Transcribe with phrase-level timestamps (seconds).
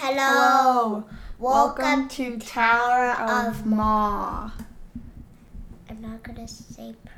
[0.00, 1.02] Hello.
[1.40, 4.48] Welcome to Tower of Ma.
[5.90, 7.10] I'm not gonna say per-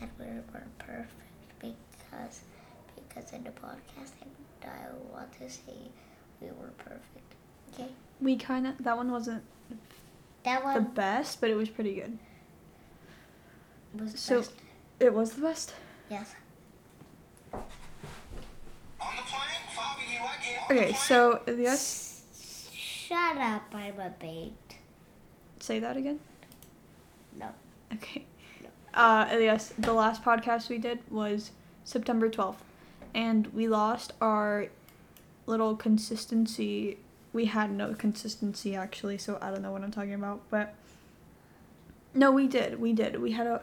[0.00, 1.10] that we were perfect
[1.60, 2.40] because
[2.96, 5.74] because in the podcast I, I want to say
[6.40, 7.34] we were perfect.
[7.74, 9.42] Okay, We kind of that one wasn't
[10.44, 12.18] that one the best, but it was pretty good.
[13.94, 14.52] was so- best.
[15.00, 15.74] It was the best.
[16.08, 16.34] Yes.
[17.52, 17.60] On
[19.00, 22.11] the plane, five of you, I get on the Okay, so yes,
[23.12, 23.74] Shut up!
[23.74, 24.54] I'm a bait.
[25.60, 26.18] say that again.
[27.38, 27.48] No.
[27.92, 28.24] Okay.
[28.94, 31.50] Uh, yes, the last podcast we did was
[31.84, 32.64] September twelfth,
[33.12, 34.68] and we lost our
[35.44, 36.96] little consistency.
[37.34, 40.74] We had no consistency actually, so I don't know what I'm talking about, but
[42.14, 42.80] no, we did.
[42.80, 43.20] We did.
[43.20, 43.60] We had a.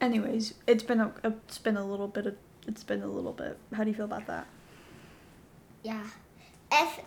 [0.00, 3.58] Anyways, it's been a it's been a little bit of it's been a little bit.
[3.74, 4.46] How do you feel about that?
[5.82, 6.06] Yeah.
[6.72, 7.00] If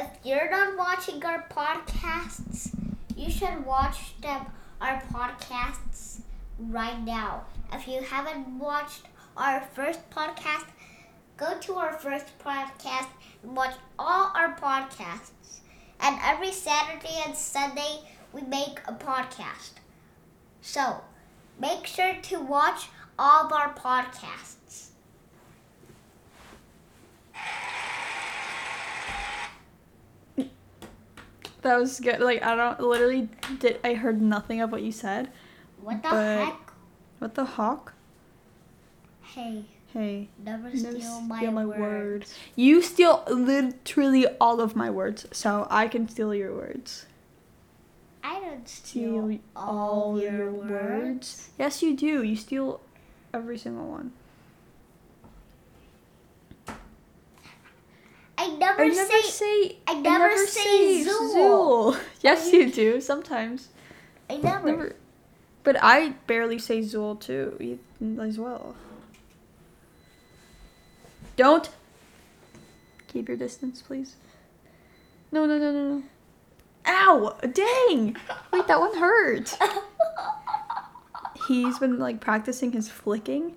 [0.00, 2.74] if you're not watching our podcasts,
[3.14, 4.46] you should watch them
[4.80, 6.22] our podcasts
[6.58, 7.44] right now.
[7.72, 9.02] If you haven't watched
[9.36, 10.64] our first podcast,
[11.36, 13.08] go to our first podcast
[13.42, 15.60] and watch all our podcasts.
[16.00, 18.00] And every Saturday and Sunday
[18.32, 19.72] we make a podcast.
[20.62, 21.02] So,
[21.58, 24.90] make sure to watch all of our podcasts.
[31.62, 32.20] That was good.
[32.20, 33.80] Like I don't literally did.
[33.84, 35.30] I heard nothing of what you said.
[35.80, 36.72] What the heck?
[37.18, 37.94] What the hawk?
[39.22, 39.64] Hey.
[39.92, 40.28] Hey.
[40.44, 41.80] Never Never steal my, steal my word.
[41.80, 42.34] words.
[42.56, 47.06] You steal literally all of my words, so I can steal your words.
[48.22, 51.50] I don't steal Steal all your words.
[51.58, 52.22] Yes, you do.
[52.22, 52.80] You steal
[53.34, 54.12] every single one.
[58.50, 59.76] I never, I never say, say.
[59.86, 61.98] I never say Zool.
[62.20, 63.00] Yes, you do.
[63.00, 63.68] Sometimes.
[64.28, 64.66] I never.
[64.68, 64.96] Never.
[65.62, 67.78] But I barely say Zool too,
[68.20, 68.74] as well.
[71.36, 71.70] Don't.
[73.08, 74.16] Keep your distance, please.
[75.32, 76.02] No, no, no, no, no.
[76.86, 77.36] Ow!
[77.42, 78.16] Dang!
[78.52, 79.56] Wait, that one hurt.
[81.46, 83.54] He's been like practicing his flicking,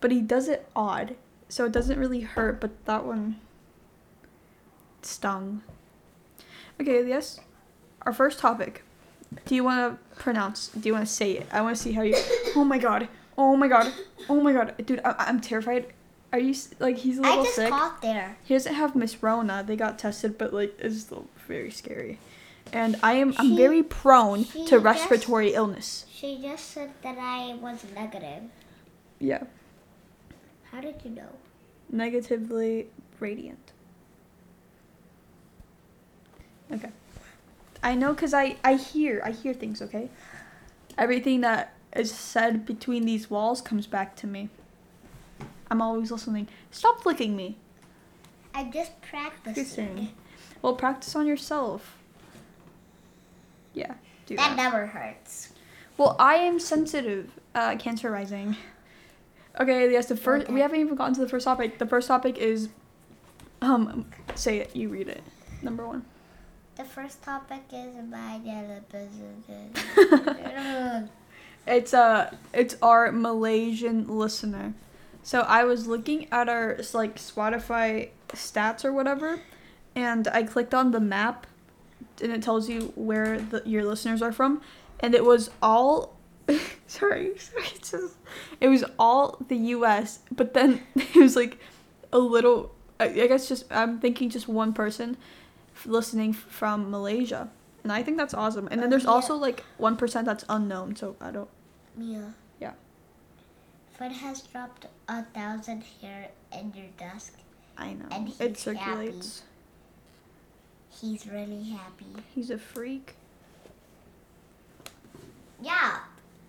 [0.00, 1.16] but he does it odd,
[1.48, 2.60] so it doesn't really hurt.
[2.60, 3.40] But that one
[5.06, 5.62] stung.
[6.80, 7.40] Okay, yes.
[8.02, 8.82] Our first topic.
[9.44, 10.68] Do you want to pronounce?
[10.68, 11.46] Do you want to say it?
[11.52, 12.16] I want to see how you.
[12.54, 13.08] Oh my god!
[13.36, 13.92] Oh my god!
[14.28, 14.74] Oh my god!
[14.86, 15.86] Dude, I- I'm terrified.
[16.32, 17.44] Are you like he's a little sick?
[17.44, 17.70] I just sick?
[17.70, 18.36] caught there.
[18.44, 19.64] He doesn't have Miss Rona.
[19.66, 22.18] They got tested, but like it's still very scary.
[22.72, 26.04] And I am I'm very prone she to just- respiratory illness.
[26.12, 28.44] She just said that I was negative.
[29.18, 29.44] Yeah,
[30.70, 31.30] How did you know?
[31.90, 32.88] negatively
[33.20, 33.65] radiant.
[36.72, 36.90] Okay.
[37.82, 40.10] I know cuz I I hear I hear things, okay?
[40.98, 44.48] Everything that is said between these walls comes back to me.
[45.70, 46.48] I'm always listening.
[46.70, 47.56] Stop flicking me.
[48.54, 50.12] I'm just practicing.
[50.62, 51.96] Well, practice on yourself.
[53.74, 53.94] Yeah,
[54.26, 54.56] do that.
[54.56, 55.52] That never hurts.
[55.98, 57.30] Well, I am sensitive.
[57.54, 58.56] Uh, cancer rising.
[59.58, 60.06] Okay, yes.
[60.06, 61.78] The first we haven't even gotten to the first topic.
[61.78, 62.68] The first topic is,
[63.62, 64.76] um, say it.
[64.76, 65.22] You read it.
[65.62, 66.04] Number one.
[66.76, 68.38] The first topic is my
[68.90, 69.48] business.
[71.66, 74.74] It's uh, it's our Malaysian listener.
[75.22, 79.40] So I was looking at our like Spotify stats or whatever,
[79.94, 81.46] and I clicked on the map,
[82.22, 84.60] and it tells you where the, your listeners are from,
[85.00, 86.14] and it was all.
[86.86, 88.16] sorry, sorry, just
[88.60, 90.20] it was all the U.S.
[90.30, 91.58] But then it was like
[92.12, 92.72] a little.
[93.00, 95.16] I, guess just I'm thinking just one person
[95.84, 97.50] listening from Malaysia,
[97.82, 98.68] and I think that's awesome.
[98.70, 101.48] And then there's also like one percent that's unknown, so I don't.
[101.96, 102.34] Mia.
[102.60, 102.72] Yeah.
[103.96, 107.34] Fred has dropped a thousand hair in your desk.
[107.76, 108.06] I know.
[108.10, 109.42] And it circulates.
[110.90, 112.06] He's really happy.
[112.34, 113.14] He's a freak.
[115.60, 115.98] Yeah.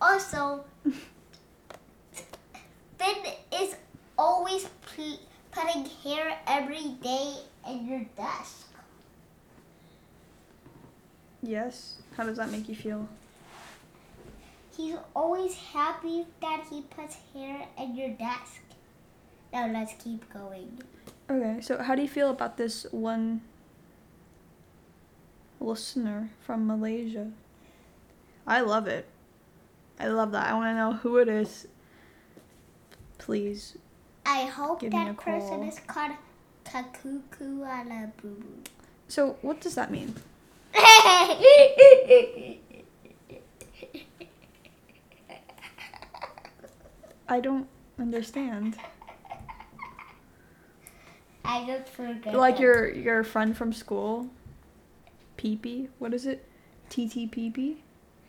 [0.02, 0.64] Also,
[2.98, 3.76] Finn is
[4.18, 4.68] always
[5.52, 7.36] putting hair every day
[7.70, 8.67] in your desk.
[11.42, 11.96] Yes.
[12.16, 13.08] How does that make you feel?
[14.76, 18.62] He's always happy that he puts hair in your desk.
[19.52, 20.82] Now let's keep going.
[21.30, 23.42] Okay, so how do you feel about this one
[25.60, 27.32] listener from Malaysia?
[28.46, 29.08] I love it.
[30.00, 30.48] I love that.
[30.48, 31.68] I want to know who it is.
[33.18, 33.78] Please.
[34.26, 35.68] I hope Give me a that person call.
[35.68, 36.12] is called
[36.66, 38.64] Kakuku ala boo boo.
[39.08, 40.16] So what does that mean?
[47.30, 47.68] I don't
[48.00, 48.78] understand.
[51.44, 52.36] I just forgot.
[52.36, 54.28] Like your your friend from school,
[55.38, 55.90] Peepee.
[56.00, 56.46] What is it?
[56.90, 57.78] TT Peepee?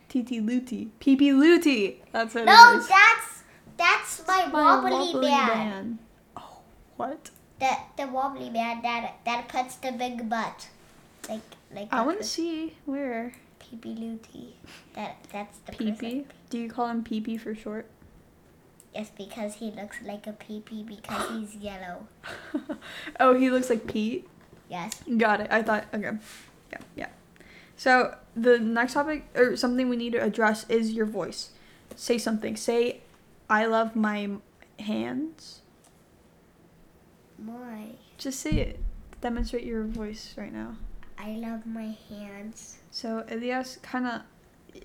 [0.08, 0.90] TT Looty.
[1.00, 2.02] Peepee Looty.
[2.12, 2.88] That's what No, it is.
[2.88, 3.42] that's
[3.76, 5.46] that's my, My wobbly, man.
[5.48, 5.98] man.
[6.36, 6.60] Oh,
[6.96, 7.30] what?
[7.60, 10.68] The the wobbly man that that puts the big butt.
[11.28, 11.40] Like
[11.74, 14.56] like I want to see where Pee-pee Looty.
[14.94, 16.24] That that's the Peepee.
[16.50, 17.86] Do you call him Peepee for short?
[18.94, 22.08] Yes, because he looks like a pee-pee because he's yellow.
[23.20, 24.26] oh, he looks like Pete.
[24.68, 25.02] Yes.
[25.16, 25.48] Got it.
[25.50, 25.86] I thought.
[25.92, 26.10] Okay.
[26.72, 26.78] Yeah.
[26.96, 27.08] Yeah.
[27.76, 31.50] So the next topic or something we need to address is your voice.
[31.96, 32.56] Say something.
[32.56, 33.00] Say,
[33.48, 34.30] "I love my
[34.80, 35.62] hands."
[37.38, 38.80] My Just say it.
[39.20, 40.76] Demonstrate your voice right now.
[41.18, 42.78] I love my hands.
[42.90, 44.22] So Elias kind of.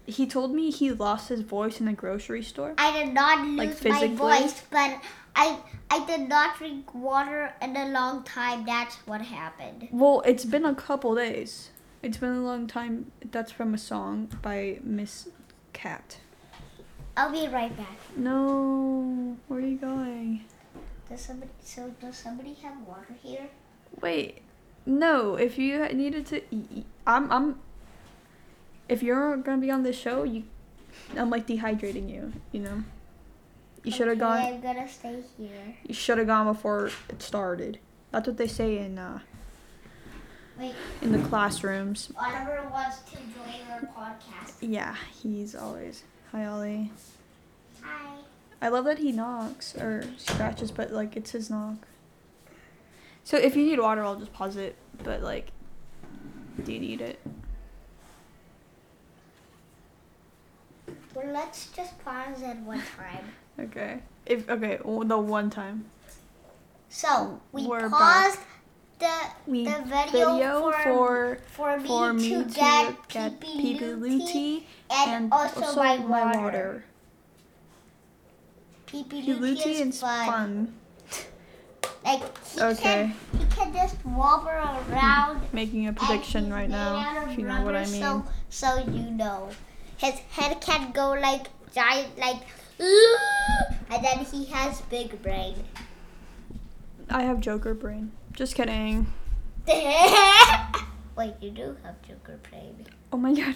[0.05, 2.73] He told me he lost his voice in the grocery store.
[2.77, 4.99] I did not lose Like my voice, but
[5.35, 5.59] I
[5.89, 8.65] I did not drink water in a long time.
[8.65, 9.89] That's what happened.
[9.91, 11.69] Well, it's been a couple days.
[12.01, 13.11] It's been a long time.
[13.31, 15.29] That's from a song by Miss
[15.73, 16.17] Cat.
[17.15, 17.97] I'll be right back.
[18.17, 20.45] No, where are you going?
[21.09, 23.47] Does somebody so does somebody have water here?
[24.01, 24.41] Wait,
[24.85, 25.35] no.
[25.35, 26.41] If you needed to,
[27.07, 27.59] I'm, I'm.
[28.89, 30.43] If you're gonna be on this show, you,
[31.17, 32.33] I'm like dehydrating you.
[32.51, 32.83] You know.
[33.83, 34.37] You should have Okay, gone.
[34.39, 35.75] I'm gonna stay here.
[35.85, 37.79] You should have gone before it started.
[38.11, 39.19] That's what they say in uh
[40.57, 42.11] Wait, in the classrooms.
[42.17, 44.53] Oliver wants to join our podcast.
[44.61, 46.03] Yeah, he's always.
[46.31, 46.91] Hi, Ollie.
[47.81, 48.15] Hi.
[48.61, 51.87] I love that he knocks or scratches, but like it's his knock.
[53.23, 54.75] So if you need water, I'll just pause it.
[55.03, 55.51] But like,
[56.63, 57.19] do you need it?
[61.13, 63.25] Well, let's just pause at one time.
[63.59, 63.99] Okay.
[64.25, 65.85] If okay, well, the one time
[66.89, 68.39] So we We're paused
[68.97, 69.11] the
[69.45, 73.93] we the video, for, for for me for me to, to get, get Pee Pee
[73.93, 76.83] Luti and, and, also, my, water.
[78.87, 80.25] Pee Pee Luti is is fun.
[80.25, 80.73] fun.
[82.03, 83.13] Like he Okay.
[83.31, 85.41] can he can just wobble around.
[85.53, 88.01] Making a prediction right now, if you know what I mean.
[88.01, 89.49] So so you know,
[89.97, 92.41] his head can go like giant like,
[92.79, 95.55] and then he has big brain.
[97.09, 98.11] I have Joker brain.
[98.33, 99.07] Just kidding.
[101.15, 103.55] Wait, you do have Joker brain Oh my god.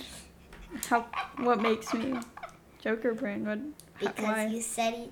[0.90, 1.08] How?
[1.38, 2.20] What makes me
[2.80, 3.46] Joker brain?
[3.46, 3.60] What?
[4.00, 4.46] because why?
[4.46, 5.10] you said he,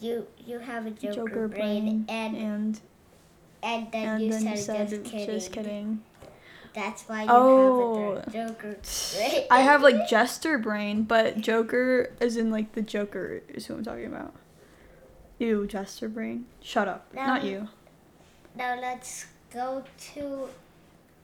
[0.00, 2.80] you you have a Joker, Joker brain, brain and and
[3.62, 5.26] and then and you then said, you said just kidding.
[5.26, 6.02] just kidding.
[6.74, 8.16] That's why you Oh.
[8.16, 8.76] have a Joker
[9.16, 9.44] brain.
[9.50, 13.84] I have like Jester brain, but Joker is in like the Joker is who I'm
[13.84, 14.34] talking about.
[15.38, 16.46] You Jester brain.
[16.62, 17.06] Shut up.
[17.14, 17.26] No.
[17.26, 17.68] Not you.
[18.54, 19.84] Now let's go
[20.14, 20.48] to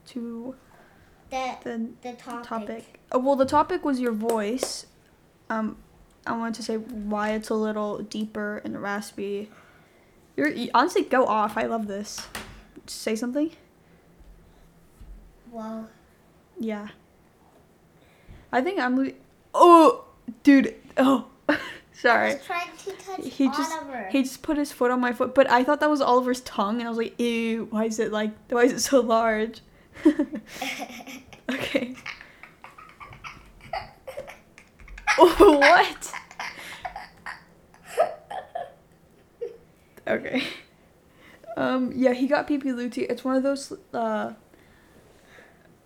[0.07, 0.55] To
[1.29, 2.47] the the the topic.
[2.47, 2.99] topic.
[3.11, 4.85] Oh, well, the topic was your voice.
[5.49, 5.77] Um,
[6.25, 9.49] I wanted to say why it's a little deeper and raspy.
[10.37, 11.57] You're you- honestly go off.
[11.57, 12.27] I love this.
[12.87, 13.51] Say something.
[15.51, 15.89] Well,
[16.59, 16.89] Yeah.
[18.51, 19.11] I think I'm.
[19.53, 20.05] Oh,
[20.43, 20.75] dude.
[20.97, 21.25] Oh,
[21.93, 22.35] sorry.
[22.35, 24.07] was trying to touch He just Oliver.
[24.11, 26.77] he just put his foot on my foot, but I thought that was Oliver's tongue,
[26.79, 27.67] and I was like, ew.
[27.71, 28.31] Why is it like?
[28.49, 29.61] Why is it so large?
[31.51, 31.95] okay.
[35.19, 36.13] Oh, what?
[40.07, 40.43] Okay.
[41.55, 41.91] Um.
[41.95, 43.03] Yeah, he got PP Luti.
[43.03, 43.71] It's one of those.
[43.93, 44.33] Uh.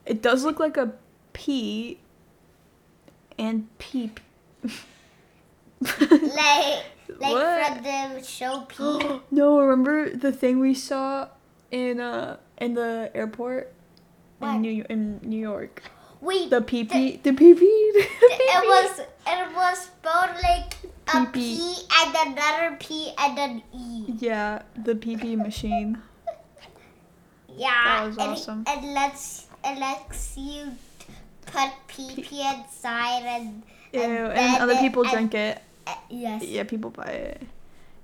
[0.06, 0.94] It does look like a
[1.34, 2.00] pea.
[3.38, 4.20] And peep.
[4.64, 4.74] like
[7.20, 7.68] like What?
[7.68, 9.22] from the show P.
[9.32, 11.28] no, remember the thing we saw
[11.70, 13.72] in uh in the airport
[14.40, 14.56] What?
[14.56, 15.84] in New in New York.
[16.22, 17.66] Wait, The pee pee, the pee pee.
[17.66, 20.74] it was it was spelled like
[21.14, 21.26] a.
[21.32, 24.06] P and another P and an E.
[24.20, 26.02] Yeah, the pee pee machine.
[27.56, 28.64] Yeah, That was and, awesome.
[28.68, 30.72] and let's and let's you
[31.48, 35.62] put pee pee inside and Ew, And and, other people and- drink it.
[35.88, 36.44] uh, yes.
[36.44, 37.42] Yeah, people buy it.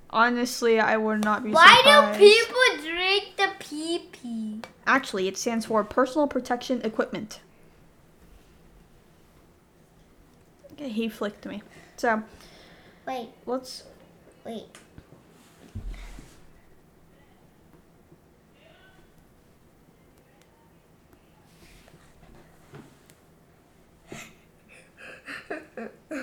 [0.09, 2.19] Honestly, I would not be Why surprised.
[2.19, 4.61] do people drink the pee pee?
[4.87, 7.39] Actually, it stands for Personal Protection Equipment.
[10.77, 11.61] he flicked me.
[11.97, 12.23] So.
[13.05, 13.29] Wait.
[13.45, 13.83] What's.
[14.45, 14.67] Wait.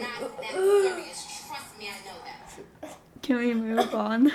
[0.00, 1.39] not serious.
[3.22, 4.32] Can we move on?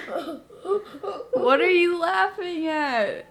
[1.33, 3.25] what are you laughing at?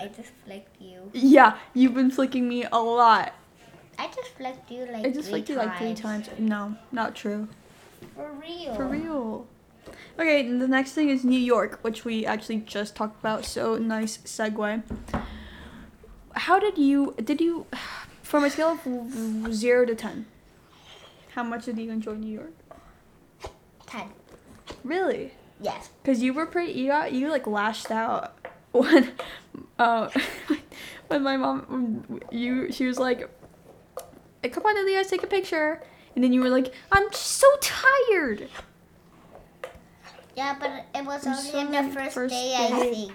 [0.00, 1.10] I just flicked you.
[1.12, 3.34] Yeah, you've been flicking me a lot.
[3.98, 5.58] I just flicked you like I just flicked times.
[5.60, 6.30] you like three times.
[6.38, 7.48] No, not true.
[8.14, 8.74] For real.
[8.74, 9.46] For real.
[10.18, 13.44] Okay, the next thing is New York, which we actually just talked about.
[13.44, 14.82] So nice segue.
[16.32, 17.66] How did you did you
[18.22, 20.26] from a scale of zero to ten?
[21.34, 22.54] How much did you enjoy New York?
[23.90, 24.08] Ten.
[24.84, 25.32] Really?
[25.60, 25.90] Yes.
[26.04, 26.72] Cause you were pretty.
[26.72, 28.34] You got you like lashed out
[28.72, 29.12] when,
[29.78, 30.08] uh,
[31.08, 33.28] when my mom you she was like,
[34.42, 35.82] "Hey, "Come on, Elias, take a picture,"
[36.14, 38.48] and then you were like, "I'm so tired."
[40.36, 43.12] Yeah, but it was only the first, first day, I think.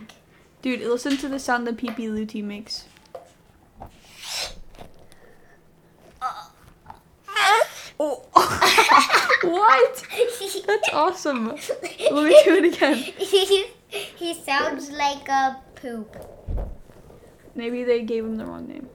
[0.62, 2.86] Dude, listen to the sound the Pee Pee Luti makes.
[8.00, 8.24] Oh.
[9.44, 10.04] what?
[10.68, 11.48] That's awesome.
[11.48, 12.96] Let me do it again.
[12.96, 16.16] he, he sounds like a poop.
[17.56, 18.90] Maybe they gave him the wrong name.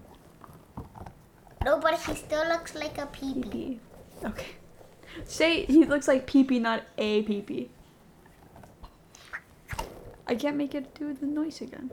[1.65, 3.51] No, but he still looks like a pee Pee pee.
[3.51, 3.81] Pee.
[4.25, 4.47] Okay.
[5.25, 7.71] Say he looks like Pee Pee, not a Pee Pee.
[10.27, 11.91] I can't make it do the noise again.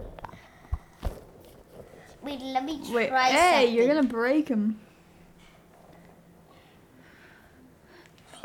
[2.21, 3.35] Wait, let me try Wait, something.
[3.35, 4.79] hey, you're gonna break him.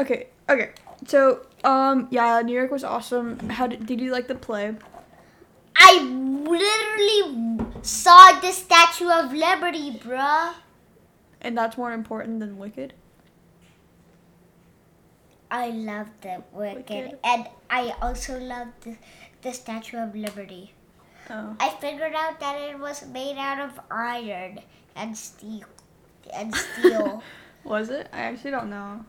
[0.00, 0.70] Okay, okay.
[1.06, 3.38] So, um, yeah, New York was awesome.
[3.50, 4.74] How did, did you like the play?
[5.76, 10.54] I literally saw the Statue of Liberty, bruh.
[11.40, 12.94] And that's more important than Wicked.
[15.50, 17.18] I loved the Wicked, Wicked.
[17.24, 18.96] and I also loved the,
[19.42, 20.72] the Statue of Liberty.
[21.28, 21.56] Oh.
[21.60, 24.60] I figured out that it was made out of iron
[24.96, 25.66] and steel.
[26.32, 27.22] And steel.
[27.64, 28.08] Was it?
[28.12, 29.04] I actually don't know.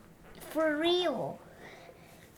[0.54, 1.40] For real.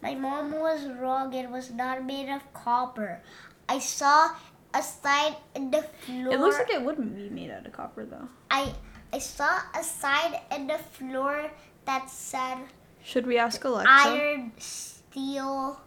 [0.01, 1.33] My mom was wrong.
[1.33, 3.21] It was not made of copper.
[3.67, 4.29] I saw
[4.73, 6.33] a sign in the floor.
[6.33, 8.27] It looks like it wouldn't be made out of copper though.
[8.49, 8.73] I
[9.11, 11.51] I saw a sign in the floor
[11.85, 12.57] that said
[13.03, 13.91] Should we ask Alexa?
[13.91, 15.79] iron, steel,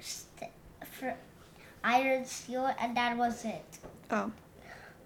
[0.00, 0.50] st-
[0.84, 1.14] for
[1.84, 3.78] iron, steel, and that was it.
[4.10, 4.30] Oh,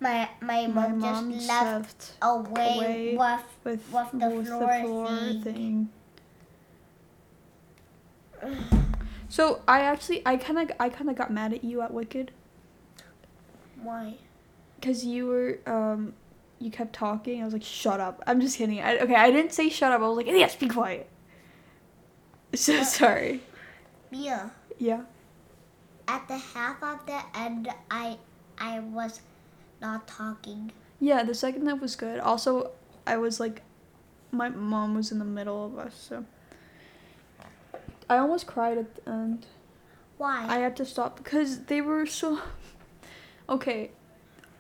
[0.01, 4.47] My my, my mom, mom just left left away, away with with, with the with
[4.49, 5.43] floor thing.
[5.43, 5.89] thing.
[9.29, 12.31] So I actually I kind of I kind of got mad at you at Wicked
[13.83, 14.15] why.
[14.81, 16.15] because you were um
[16.59, 17.43] you kept talking.
[17.43, 18.23] I was like, shut up.
[18.27, 18.81] I'm just kidding.
[18.81, 20.01] I, okay, I didn't say shut up.
[20.01, 21.09] I was like, yes, be quiet.
[22.55, 23.43] So sorry.
[24.11, 25.03] Mia, Yeah.
[26.09, 28.17] at the half of the end, I
[28.59, 29.21] I was
[29.83, 30.73] not talking.
[31.01, 32.19] Yeah, the second half was good.
[32.21, 32.71] Also,
[33.07, 33.61] I was like,
[34.31, 36.25] my mom was in the middle of us, so
[38.09, 39.47] I almost cried at the end.
[40.19, 40.47] Why?
[40.49, 42.41] I had to stop because they were so.
[43.49, 43.91] Okay,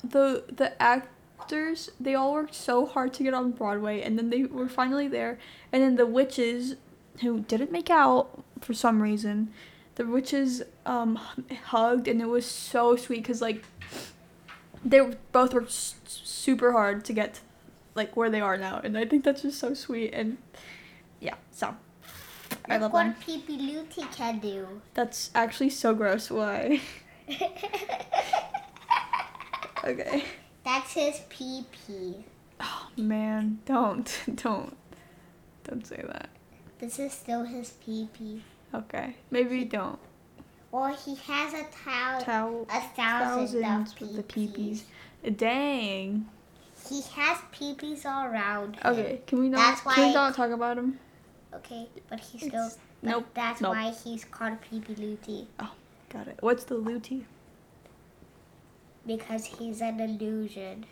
[0.05, 4.45] the the actors they all worked so hard to get on Broadway, and then they
[4.45, 5.41] were finally there,
[5.73, 6.77] and then the witches,
[7.21, 9.51] who didn't make out for some reason,
[9.97, 11.17] the witches um
[11.65, 13.65] hugged, and it was so sweet because like
[14.85, 15.01] they
[15.33, 17.41] both worked s- super hard to get
[17.97, 20.39] like where they are now, and I think that's just so sweet, and
[21.19, 21.75] yeah, so
[22.69, 23.09] I love them.
[23.09, 24.81] what Pee Pee Luti can do.
[24.95, 26.31] That's actually so gross.
[26.31, 26.81] Why?
[29.85, 30.25] Okay.
[30.65, 32.25] That's his pee pee.
[32.61, 34.77] Oh man, don't, don't,
[35.65, 36.29] don't say that.
[36.81, 38.43] This is still his pee pee.
[38.75, 39.99] Okay, maybe he, don't.
[40.73, 45.37] Well, he has a thou- Towel a thousand thousands of with the pee peepees.
[45.37, 46.27] Dang.
[46.89, 48.77] He has pee pees all around.
[48.77, 48.93] him.
[48.93, 49.59] Okay, can we not?
[49.59, 50.99] That's why Can we not talk about him?
[51.55, 52.71] Okay, but he's still.
[53.03, 53.75] But nope, That's nope.
[53.75, 55.73] why he's called Pee Pee Luti Oh,
[56.11, 56.39] Got it.
[56.41, 57.25] What's the luti?
[59.07, 60.85] because he's an illusion.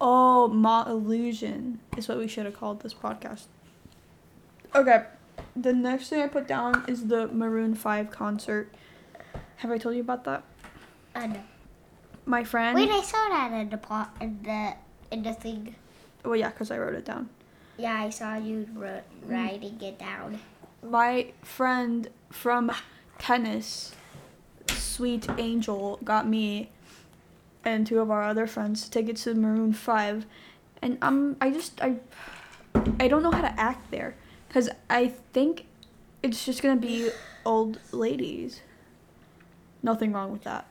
[0.00, 3.44] Oh, Ma Illusion is what we should have called this podcast.
[4.74, 5.04] Okay,
[5.54, 8.72] the next thing I put down is the Maroon Five concert.
[9.56, 10.42] Have I told you about that?
[11.14, 11.42] Uh, I know.
[12.26, 12.74] My friend.
[12.74, 14.74] Wait, I saw that in the pot in the
[15.10, 15.74] in the thing.
[16.24, 17.28] well, yeah, because I wrote it down.
[17.78, 20.40] Yeah, I saw you ri- writing it down.
[20.82, 22.70] my friend from
[23.18, 23.92] tennis,
[24.68, 26.70] Sweet Angel, got me
[27.64, 30.24] and two of our other friends tickets to Maroon Five,
[30.80, 31.96] and I'm I just I
[33.00, 34.14] I don't know how to act there
[34.48, 35.66] because I think
[36.22, 37.10] it's just gonna be
[37.44, 38.60] old ladies.
[39.82, 40.66] Nothing wrong with that,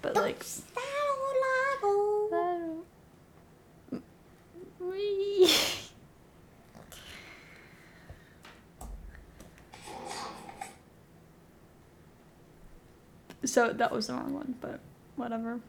[0.00, 0.44] but like.
[13.44, 14.80] So that was the wrong one, but
[15.16, 15.60] whatever.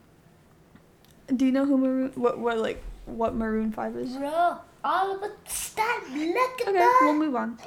[1.34, 2.12] Do you know who Maroon?
[2.14, 4.16] What what like what Maroon Five is?
[4.16, 6.98] Bro, all of a sudden, look at Okay, that.
[7.02, 7.58] we'll move on.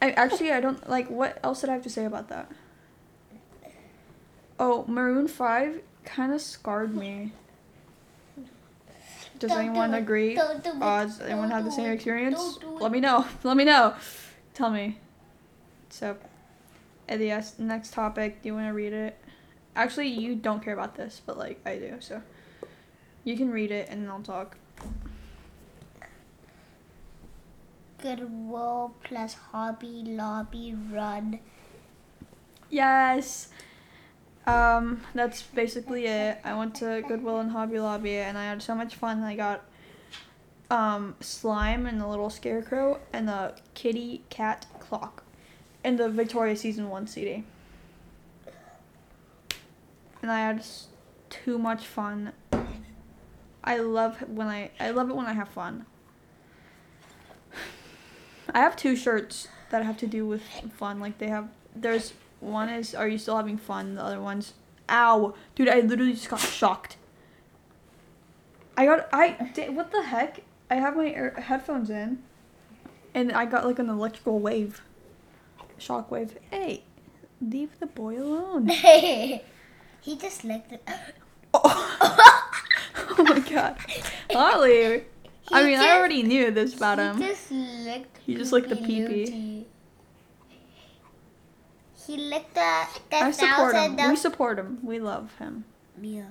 [0.00, 2.50] I actually I don't like what else did I have to say about that?
[4.58, 7.32] Oh, Maroon Five kind of scarred me.
[9.38, 10.34] Does Don't anyone do agree?
[10.34, 10.70] Don't do.
[10.70, 12.58] Uh, does anyone have the same experience?
[12.80, 13.26] Let me know.
[13.42, 13.94] Let me know.
[14.54, 14.98] Tell me.
[15.90, 16.16] So,
[17.08, 18.42] yes, next topic.
[18.42, 19.18] Do you want to read it?
[19.74, 22.22] Actually, you don't care about this, but like I do, so
[23.24, 24.56] you can read it and then I'll talk.
[27.98, 31.38] Goodwill plus Hobby Lobby run.
[32.68, 33.48] Yes.
[34.44, 36.38] Um, that's basically it.
[36.42, 39.22] I went to Goodwill and Hobby Lobby and I had so much fun.
[39.22, 39.64] I got
[40.70, 45.21] um slime and a little scarecrow and a kitty cat clock
[45.84, 47.44] and the Victoria season 1 CD.
[50.20, 50.64] And I had
[51.30, 52.32] too much fun.
[53.64, 55.86] I love when I I love it when I have fun.
[58.54, 60.42] I have two shirts that have to do with
[60.76, 61.00] fun.
[61.00, 63.94] Like they have there's one is are you still having fun?
[63.94, 64.54] The other one's
[64.88, 65.68] ow, dude.
[65.68, 66.96] I literally just got shocked.
[68.76, 69.30] I got I
[69.70, 70.42] what the heck?
[70.70, 72.22] I have my headphones in,
[73.14, 74.82] and I got like an electrical wave,
[75.82, 76.36] shock wave.
[76.50, 76.84] Hey,
[77.40, 78.68] leave the boy alone.
[78.68, 79.44] Hey,
[80.00, 80.82] he just licked it.
[81.54, 81.98] oh.
[83.18, 83.76] oh my god,
[84.34, 85.04] Ollie.
[85.50, 87.18] I mean, just- I already knew this about he him.
[87.30, 88.18] just licked.
[88.24, 89.66] He just licked the Pee-pee pee-pee.
[92.06, 93.96] He licked the the I support him.
[93.96, 94.78] thousand We support him.
[94.82, 95.64] We love him.
[95.96, 96.28] Mia.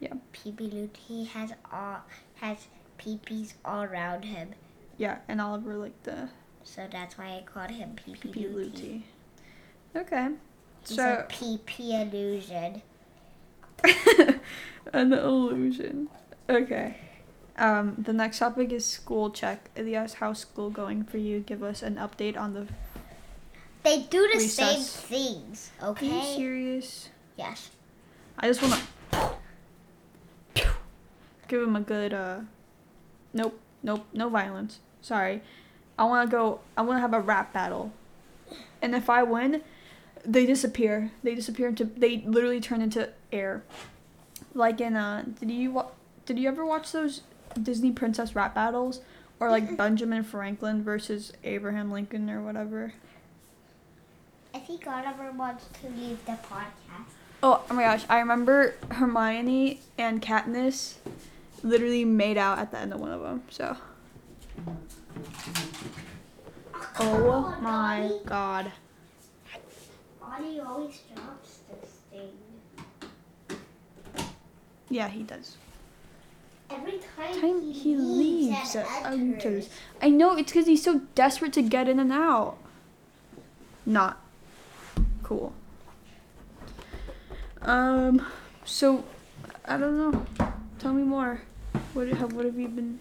[0.00, 0.14] Yeah.
[0.32, 0.96] Pee-pee Lute.
[1.08, 2.00] He has all
[2.36, 2.58] has
[2.98, 4.50] pee-pees all around him,
[4.98, 6.28] Yeah, and Oliver like the
[6.64, 9.02] so that's why I called him Pee-pee pee Lute.
[9.96, 10.28] Okay.
[10.86, 12.82] He's So a pee-pee illusion.
[14.92, 16.08] an illusion.
[16.48, 16.96] Okay.
[17.56, 19.70] Um, the next topic is school check.
[19.76, 21.40] Elias, how's school going for you?
[21.40, 22.66] Give us an update on the.
[23.84, 24.96] They do the same Recess.
[25.02, 27.10] things, Are you serious?
[27.36, 27.70] Yes.
[28.38, 28.80] I just wanna
[31.48, 32.12] give him a good.
[32.12, 32.40] uh
[33.32, 34.78] Nope, nope, no violence.
[35.02, 35.42] Sorry.
[35.98, 36.60] I wanna go.
[36.76, 37.92] I wanna have a rap battle,
[38.82, 39.62] and if I win,
[40.24, 41.12] they disappear.
[41.22, 41.84] They disappear into.
[41.84, 43.62] They literally turn into air.
[44.54, 45.90] Like in uh, did you wa-
[46.26, 47.22] did you ever watch those
[47.60, 49.00] Disney princess rap battles,
[49.38, 52.94] or like Benjamin Franklin versus Abraham Lincoln or whatever?
[54.54, 57.10] I think Oliver wants to leave the podcast.
[57.42, 60.94] Oh, oh my gosh, I remember Hermione and Katniss
[61.62, 63.42] literally made out at the end of one of them.
[63.50, 63.76] So.
[66.98, 68.70] Oh my god.
[70.22, 73.58] Ollie always drops this thing.
[74.88, 75.56] Yeah, he does.
[76.70, 78.88] Every time, Time he, he leaves, enters.
[79.04, 79.68] enters.
[80.00, 82.56] I know it's because he's so desperate to get in and out.
[83.86, 84.20] Not
[85.22, 85.52] cool.
[87.62, 88.24] Um.
[88.64, 89.04] So,
[89.66, 90.26] I don't know.
[90.78, 91.42] Tell me more.
[91.92, 92.98] What have what have you been?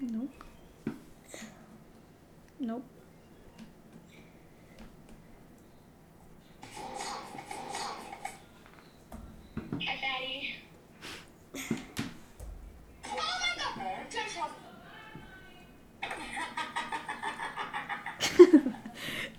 [0.00, 0.43] Nope.
[2.64, 2.82] Nope.
[9.82, 10.54] Hi, Daddy.
[13.04, 13.74] Oh my god!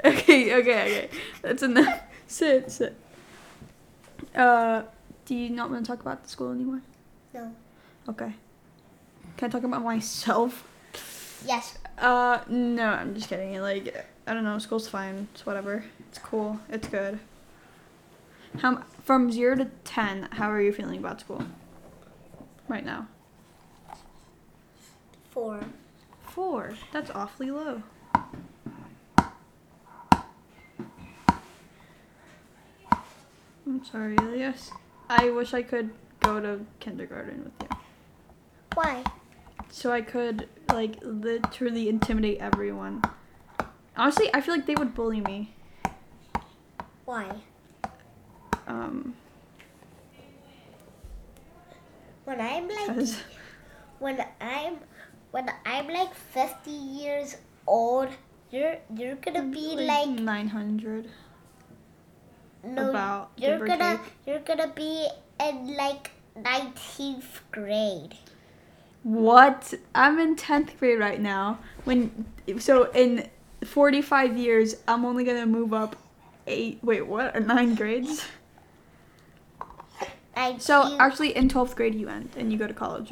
[0.06, 1.10] Okay, okay, okay.
[1.42, 2.02] That's enough.
[2.28, 2.96] Sit, sit.
[4.36, 4.84] Uh,
[5.26, 6.82] do you not want to talk about the school anymore?
[7.34, 7.56] No.
[8.10, 8.34] Okay.
[9.38, 10.68] Can I talk about myself?
[11.46, 11.78] Yes.
[11.98, 13.60] Uh, no, I'm just kidding.
[13.62, 14.60] Like, I don't know.
[14.60, 15.28] School's fine.
[15.34, 15.86] It's whatever.
[16.10, 16.60] It's cool.
[16.70, 17.20] It's good.
[18.60, 20.28] How from zero to ten?
[20.32, 21.44] How are you feeling about school?
[22.68, 23.08] Right now.
[25.32, 25.62] Four.
[26.22, 26.76] Four.
[26.92, 27.84] That's awfully low.
[33.68, 34.72] I'm sorry, Elias.
[35.10, 37.78] I wish I could go to kindergarten with you.
[38.74, 39.04] Why?
[39.76, 43.04] So I could, like, literally intimidate everyone.
[43.98, 45.54] Honestly, I feel like they would bully me.
[47.04, 47.28] Why?
[48.68, 49.16] Um,
[52.24, 53.10] When I'm like
[54.00, 54.78] when I'm
[55.32, 57.36] when I'm like fifty years
[57.68, 58.08] old,
[58.52, 61.10] you're you're gonna be like, 900.
[62.64, 65.10] no, about, you're gonna you're gonna be
[65.44, 68.16] in like nineteenth grade.
[69.06, 69.76] What?
[69.94, 71.60] I'm in 10th grade right now.
[71.84, 72.26] When
[72.58, 73.30] so in
[73.64, 75.96] 45 years, I'm only going to move up
[76.48, 76.80] eight.
[76.82, 77.40] Wait, what?
[77.46, 78.26] Nine grades.
[80.36, 83.12] I So actually, in twelfth grade, you end and you go to college.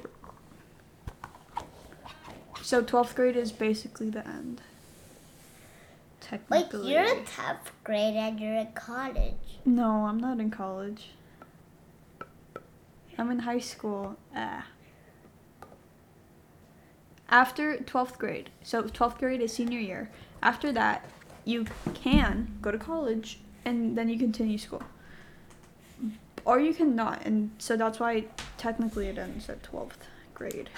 [2.63, 4.61] So twelfth grade is basically the end.
[6.49, 9.59] Wait, you're in 10th grade and you're in college.
[9.65, 11.11] No, I'm not in college.
[13.19, 14.17] I'm in high school.
[14.35, 14.65] Ah.
[17.33, 20.11] After 12th grade, so 12th grade is senior year.
[20.43, 21.03] After that,
[21.45, 21.65] you
[21.95, 24.83] can go to college and then you continue school.
[26.45, 28.25] Or you cannot, and so that's why
[28.59, 30.69] technically it ends at 12th grade.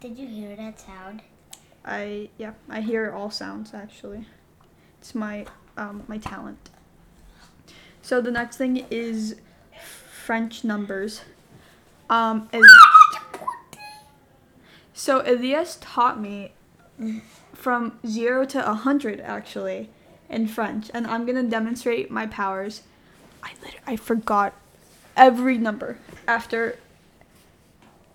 [0.00, 1.22] Did you hear that sound?
[1.84, 4.26] I yeah, I hear all sounds actually.
[5.00, 6.70] It's my um my talent.
[8.02, 9.36] So the next thing is
[10.24, 11.20] French numbers.
[12.10, 12.66] Um is
[14.96, 16.52] so Elias taught me
[17.52, 19.90] from 0 to a 100 actually
[20.30, 22.80] in French and I'm going to demonstrate my powers.
[23.42, 24.54] I literally I forgot
[25.14, 26.78] every number after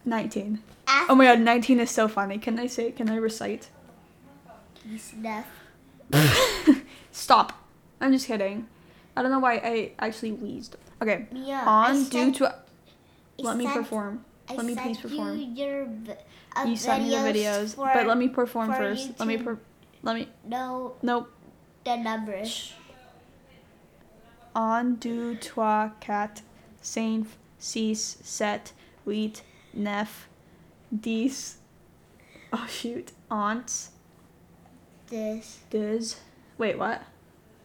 [0.05, 0.63] 19.
[1.07, 2.39] Oh my god, 19 is so funny.
[2.39, 3.69] Can I say can I recite?
[7.11, 7.53] Stop.
[8.01, 8.67] I'm just kidding.
[9.15, 10.77] I don't know why I actually wheezed.
[10.99, 11.27] Okay.
[11.31, 11.63] Yeah.
[11.67, 12.55] On due to
[13.37, 14.25] let me perform.
[14.49, 15.37] Let me please perform.
[15.37, 15.87] You, your,
[16.65, 19.17] You sent me the videos, for, but let me perform for first.
[19.19, 19.59] Let me per-
[20.03, 21.31] let me No, nope.
[21.85, 22.73] the numbers.
[24.55, 26.41] On du toi cat
[26.81, 28.73] cinq six sept
[29.05, 30.27] huit neuf
[30.91, 31.57] dix.
[32.51, 33.11] Oh shoot.
[33.29, 33.91] Aunts
[35.07, 36.15] This, deux.
[36.57, 37.01] Wait, what?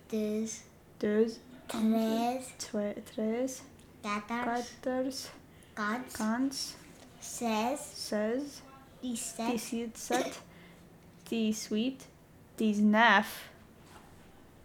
[0.08, 0.62] this,
[1.00, 1.38] Deux.
[1.68, 3.62] tres, Twe- Tres.
[4.02, 5.28] quatorze, Quatorze.
[5.74, 6.74] quinze, Quinze.
[7.20, 8.62] seize,
[9.02, 9.34] Seize.
[9.36, 10.34] dix-sept, dix-sept,
[11.28, 12.04] dix-huit,
[12.56, 13.48] dix-neuf.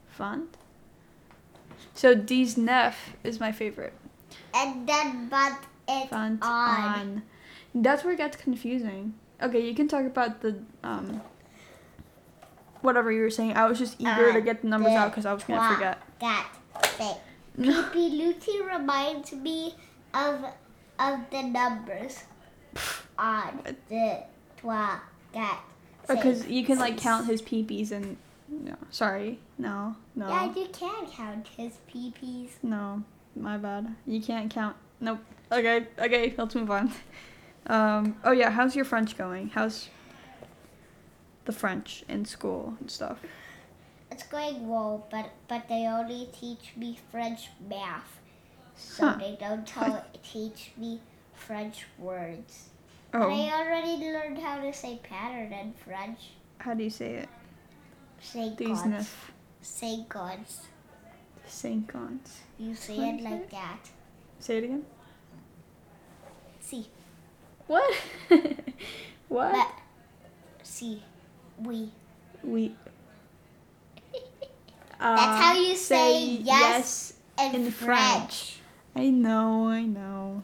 [0.10, 0.48] Fun.
[1.94, 3.94] So dix-neuf is my favorite.
[4.54, 6.40] and then but it's on.
[6.42, 7.24] on.
[7.74, 9.14] That's where it gets confusing.
[9.42, 11.22] Okay, you can talk about the um.
[12.82, 15.26] Whatever you were saying, I was just eager to get the numbers the, out because
[15.26, 16.00] I was gonna forget.
[16.20, 16.48] That
[16.98, 17.18] cinq.
[17.94, 19.76] Pee Lucy reminds me
[20.14, 20.46] of
[21.00, 22.24] of the numbers.
[23.18, 24.24] On, the,
[24.58, 25.00] trois,
[25.34, 25.58] quatre,
[26.08, 28.18] Because you can like count his peepees and.
[28.50, 30.28] No, sorry, no, no.
[30.28, 32.50] Yeah, you can count his peepees.
[32.62, 33.02] No,
[33.36, 33.96] my bad.
[34.06, 34.76] You can't count.
[35.00, 35.20] Nope.
[35.52, 36.92] Okay, okay, let's move on.
[37.68, 39.50] Um, oh yeah, how's your French going?
[39.50, 39.88] How's
[41.46, 43.20] the French in school and stuff?
[44.12, 48.20] It's going well, but but they only teach me French math,
[48.76, 49.18] so Huh.
[49.18, 51.00] they don't tell, teach me
[51.34, 52.70] French words.
[53.14, 56.20] Oh, I already learned how to say pattern in French.
[56.60, 57.30] how do you say it?
[58.22, 59.10] Say gods.
[59.62, 60.62] Say gods.
[61.48, 62.32] cinquante.
[62.58, 63.50] You say do it like it?
[63.52, 63.80] that.
[64.40, 64.86] Say it again.
[66.62, 66.88] See,
[67.68, 67.94] What?
[69.28, 69.52] what?
[69.52, 69.72] but
[70.64, 71.02] see,
[71.60, 71.92] we.
[72.44, 72.76] we.
[75.00, 78.00] That's uh, how you say yes in, in French.
[78.54, 78.60] French.
[78.96, 80.44] I know, I know.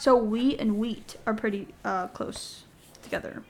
[0.00, 2.64] So wheat and wheat are pretty uh, close
[3.02, 3.42] together.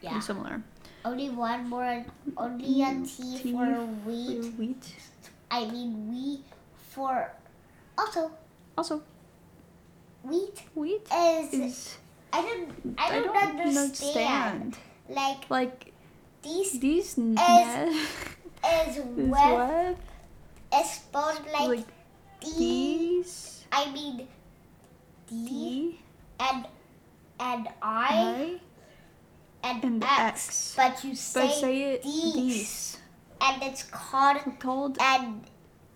[0.00, 0.10] Yeah.
[0.10, 0.62] Pretty similar.
[1.04, 2.04] Only one more.
[2.36, 4.54] Only a T, T for For wheat.
[4.54, 4.94] wheat.
[5.50, 6.40] I mean we
[6.94, 7.30] for.
[7.98, 8.30] Also,
[8.78, 9.02] Also,
[10.22, 11.52] wheat wheat is.
[11.54, 11.96] is
[12.32, 12.94] I don't.
[12.98, 13.34] I don't,
[13.66, 14.76] understand.
[15.08, 15.92] Like Like
[16.42, 17.90] these these Is ne-
[18.62, 19.96] is what?
[20.70, 21.86] is spelled like, Like
[22.44, 24.28] these I mean
[25.28, 25.98] D, D
[26.40, 26.66] and
[27.40, 28.60] and I
[29.62, 30.74] I and, and X, X.
[30.76, 32.98] but you say, But say it these.
[33.40, 35.44] and it's called Called and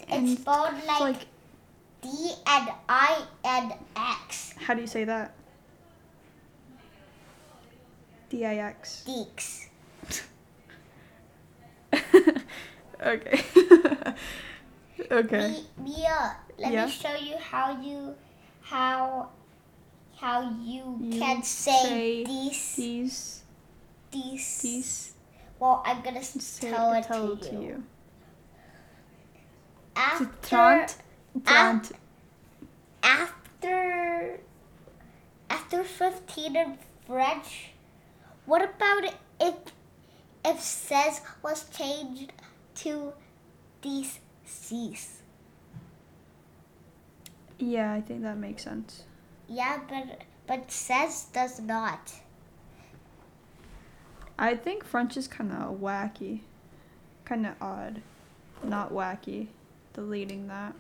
[0.09, 1.27] and it's spelled like, like
[2.03, 4.55] D and I and X.
[4.59, 5.35] how do you say that?
[8.31, 9.05] D I X.
[9.07, 9.67] Deeks.
[13.03, 13.41] okay.
[15.11, 15.57] okay.
[15.79, 16.87] Mia, let Yeah?
[16.87, 18.15] me show you how you
[18.71, 19.29] how
[20.17, 23.43] how you, You can say, say these These
[24.13, 24.61] these.
[24.63, 25.15] these
[25.59, 27.61] Well, I'm gonna say, tell it tell to, you.
[27.63, 27.85] you.
[29.97, 30.97] After Trant.
[31.45, 31.93] Trant.
[33.03, 34.41] after
[35.51, 37.71] after 15 in French,
[38.47, 39.05] what about
[39.41, 39.55] if
[40.45, 42.33] if says was changed
[42.77, 43.13] to
[43.83, 45.20] these C's?
[47.61, 49.05] Yeah, I think that makes sense.
[49.49, 52.15] Yeah, but but says does not.
[54.39, 56.41] I think French is kind of wacky.
[57.25, 58.01] kind of odd.
[58.65, 59.49] Not wacky.
[59.93, 60.75] Deleting that.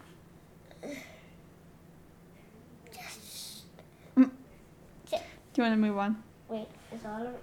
[2.94, 3.62] Yes.
[4.16, 4.24] Do
[5.56, 6.22] you want to move on?
[6.48, 7.34] Wait, is Oliver?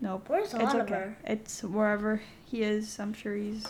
[0.00, 0.24] Nope.
[0.28, 0.64] Where's It's okay.
[0.64, 1.16] Oliver?
[1.24, 2.98] It's wherever he is.
[2.98, 3.66] I'm sure he's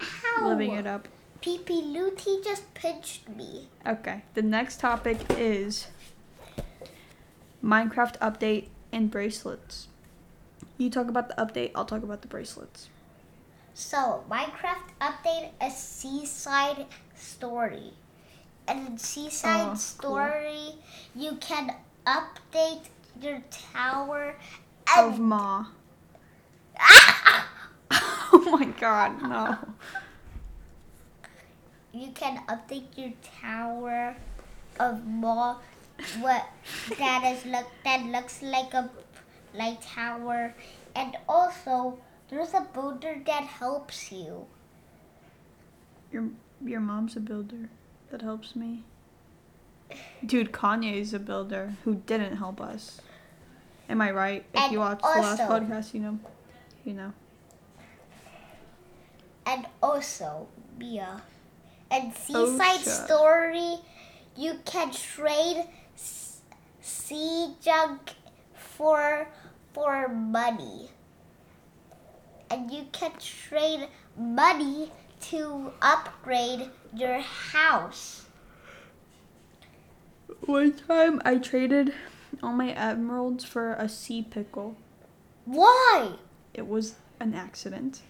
[0.00, 0.48] Ow!
[0.48, 1.06] living it up.
[1.40, 3.68] Pee Looty just pinched me.
[3.86, 4.22] Okay.
[4.34, 5.88] The next topic is
[7.62, 9.88] Minecraft update and bracelets.
[10.78, 11.70] You talk about the update.
[11.74, 12.88] I'll talk about the bracelets.
[13.74, 17.92] So, Minecraft update a seaside story.
[18.68, 19.76] And in seaside Oh, cool.
[19.76, 20.74] story,
[21.14, 21.74] you can
[22.06, 22.86] update
[23.20, 24.36] your tower
[24.96, 25.66] Of Ma.
[27.90, 29.22] oh my God!
[29.22, 29.58] No.
[32.00, 34.16] You can update your tower
[34.78, 35.56] of more
[36.20, 36.46] what
[36.98, 38.90] that is look that looks like a
[39.54, 40.54] light tower
[40.94, 44.46] and also there's a builder that helps you.
[46.10, 46.24] Your
[46.64, 47.68] your mom's a builder.
[48.10, 48.84] That helps me.
[50.24, 53.00] Dude, Kanye's a builder who didn't help us.
[53.88, 54.44] Am I right?
[54.52, 56.18] If And you watched the last podcast, you know.
[56.84, 57.12] You know.
[59.44, 61.22] and also Mia.
[61.90, 62.80] And Seaside.
[62.80, 63.76] Story,
[64.36, 65.64] you can trade
[66.80, 68.14] sea junk
[68.54, 69.28] for
[69.72, 70.90] for money,
[72.50, 78.24] and you can trade money to upgrade your house.
[80.44, 81.92] One time I traded
[82.42, 84.76] all my emeralds for a sea pickle.
[85.44, 86.12] Why?
[86.54, 88.02] It was an accident.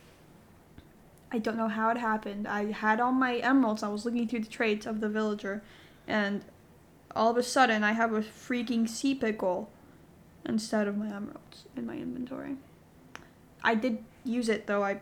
[1.32, 2.46] I don't know how it happened.
[2.46, 3.82] I had all my emeralds.
[3.82, 5.62] I was looking through the trades of the villager,
[6.06, 6.44] and
[7.14, 9.70] all of a sudden I have a freaking sea pickle
[10.44, 12.56] instead of my emeralds in my inventory.
[13.64, 14.84] I did use it though.
[14.84, 15.00] I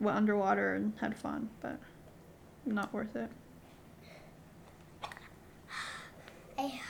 [0.00, 1.78] went underwater and had fun, but
[2.64, 3.30] not worth it.
[6.58, 6.80] I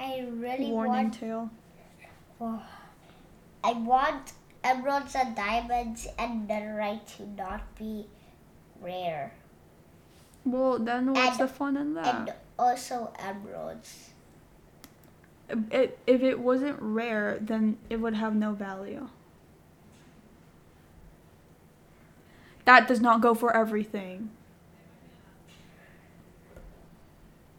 [0.00, 1.14] I really Warning want.
[1.14, 1.50] tale.
[2.40, 2.62] Oh,
[3.62, 4.32] I want
[4.64, 8.06] emeralds and diamonds and netherite to not be
[8.80, 9.32] rare.
[10.44, 12.14] Well, then what's And- the fun in that?
[12.14, 14.10] And also emeralds.
[15.70, 19.08] It, if it wasn't rare, then it would have no value.
[22.64, 24.30] That does not go for everything.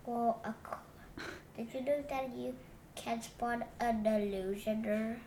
[0.05, 0.41] Well,
[1.55, 2.55] did you know that you
[2.95, 5.17] can spawn an illusioner?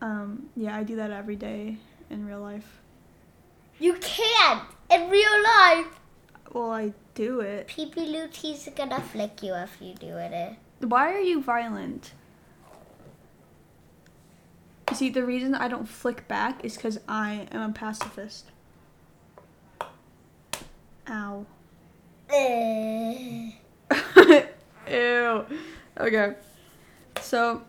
[0.00, 1.78] Um, yeah, I do that every day
[2.10, 2.80] in real life.
[3.78, 6.00] You can't in real life.
[6.52, 7.68] Well, I do it.
[7.68, 10.56] PP Luti's gonna flick you if you do it.
[10.80, 12.12] Why are you violent?
[14.90, 18.46] You see, the reason I don't flick back is because I am a pacifist.
[21.10, 21.46] Ow.
[22.30, 22.34] Uh,
[24.90, 25.46] Ew.
[25.98, 26.34] Okay.
[27.20, 27.62] So,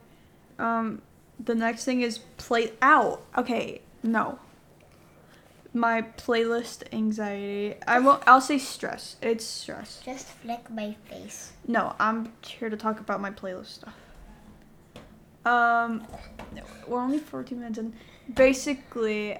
[0.57, 1.01] um,
[1.43, 2.73] the next thing is play.
[2.81, 3.21] out.
[3.37, 3.81] Okay.
[4.03, 4.39] No.
[5.73, 7.75] My playlist anxiety.
[7.87, 8.23] I won't.
[8.27, 9.17] I'll say stress.
[9.21, 10.01] It's stress.
[10.03, 11.53] just flick my face.
[11.67, 13.93] No, I'm here to talk about my playlist stuff.
[15.45, 16.05] Um,
[16.87, 17.93] we're only 14 minutes in.
[18.33, 19.37] Basically,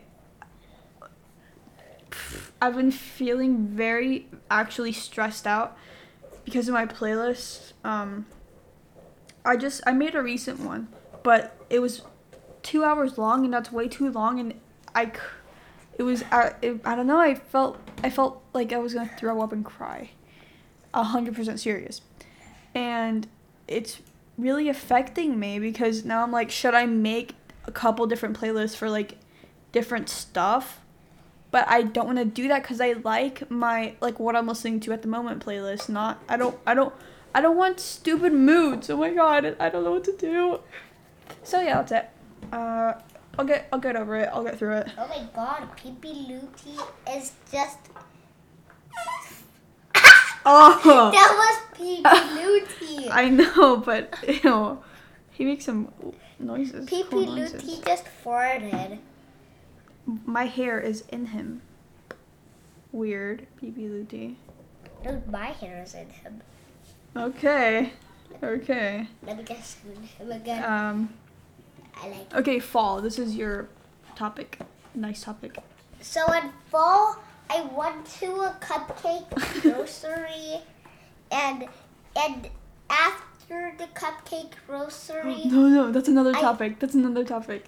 [2.62, 5.78] I've been feeling very actually stressed out
[6.46, 7.74] because of my playlist.
[7.84, 8.28] Um,
[9.44, 10.90] I just I made a recent one,
[11.24, 12.02] but it was
[12.64, 14.54] two hours long, and that's way too long, and
[14.96, 15.12] I,
[15.98, 17.20] It was I, it, I don't know.
[17.20, 20.12] I felt I felt like I was gonna throw up and cry.
[20.94, 22.02] Hundred percent serious,
[22.74, 23.28] and
[23.68, 24.00] it's
[24.38, 28.90] really affecting me because now I'm like, should I make a couple different playlists for
[28.90, 29.18] like
[29.72, 30.80] different stuff?
[31.52, 34.80] But I don't want to do that because I like my like what I'm listening
[34.82, 35.90] to at the moment playlist.
[35.90, 36.94] Not I don't I don't
[37.36, 38.90] I don't want stupid moods.
[38.90, 40.60] Oh my god, I don't know what to do.
[41.44, 42.10] So yeah, that's it.
[42.52, 42.94] Uh,
[43.38, 44.30] I'll get I'll get over it.
[44.34, 44.90] I'll get through it.
[44.98, 46.78] Oh my god, PP Luti
[47.10, 47.80] is just.
[50.46, 53.08] Oh, That was PP Luti.
[53.12, 54.84] I know, but you know,
[55.32, 55.92] he makes some
[56.40, 56.88] noises.
[56.88, 57.80] PP cool noises.
[57.80, 59.00] Just farted.
[60.26, 61.62] My hair is in him.
[62.92, 64.36] Weird, Luti.
[65.06, 66.42] No, my hair is in him.
[67.16, 67.94] Okay,
[68.44, 69.08] okay.
[69.26, 70.64] Let me just spoon him again.
[70.64, 71.14] Um,
[72.02, 72.36] I like.
[72.36, 73.02] okay, fall.
[73.02, 73.70] This is your
[74.16, 74.60] topic.
[74.96, 75.58] Nice topic.
[76.02, 77.18] So in fall,
[77.50, 79.30] I went to a cupcake
[79.62, 80.62] grocery,
[81.32, 81.68] and
[82.16, 82.50] and
[82.90, 86.80] after the cupcake grocery, No, no, that's another I- topic.
[86.80, 87.66] That's another topic.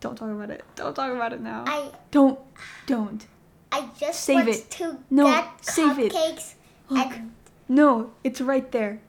[0.00, 0.64] Don't talk about it.
[0.76, 1.64] Don't talk about it now.
[1.66, 2.38] I don't.
[2.86, 3.26] Don't.
[3.72, 4.70] I just Save want it.
[4.70, 6.12] to No, get save it.
[6.12, 6.54] cupcakes
[6.88, 7.06] Look.
[7.16, 7.34] and
[7.68, 9.00] No, it's right there.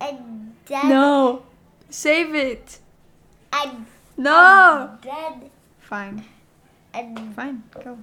[0.00, 1.42] and then No.
[1.90, 2.78] Save it.
[3.52, 4.98] and No.
[5.02, 6.24] then Fine.
[6.94, 7.62] and Fine.
[7.84, 7.98] Go.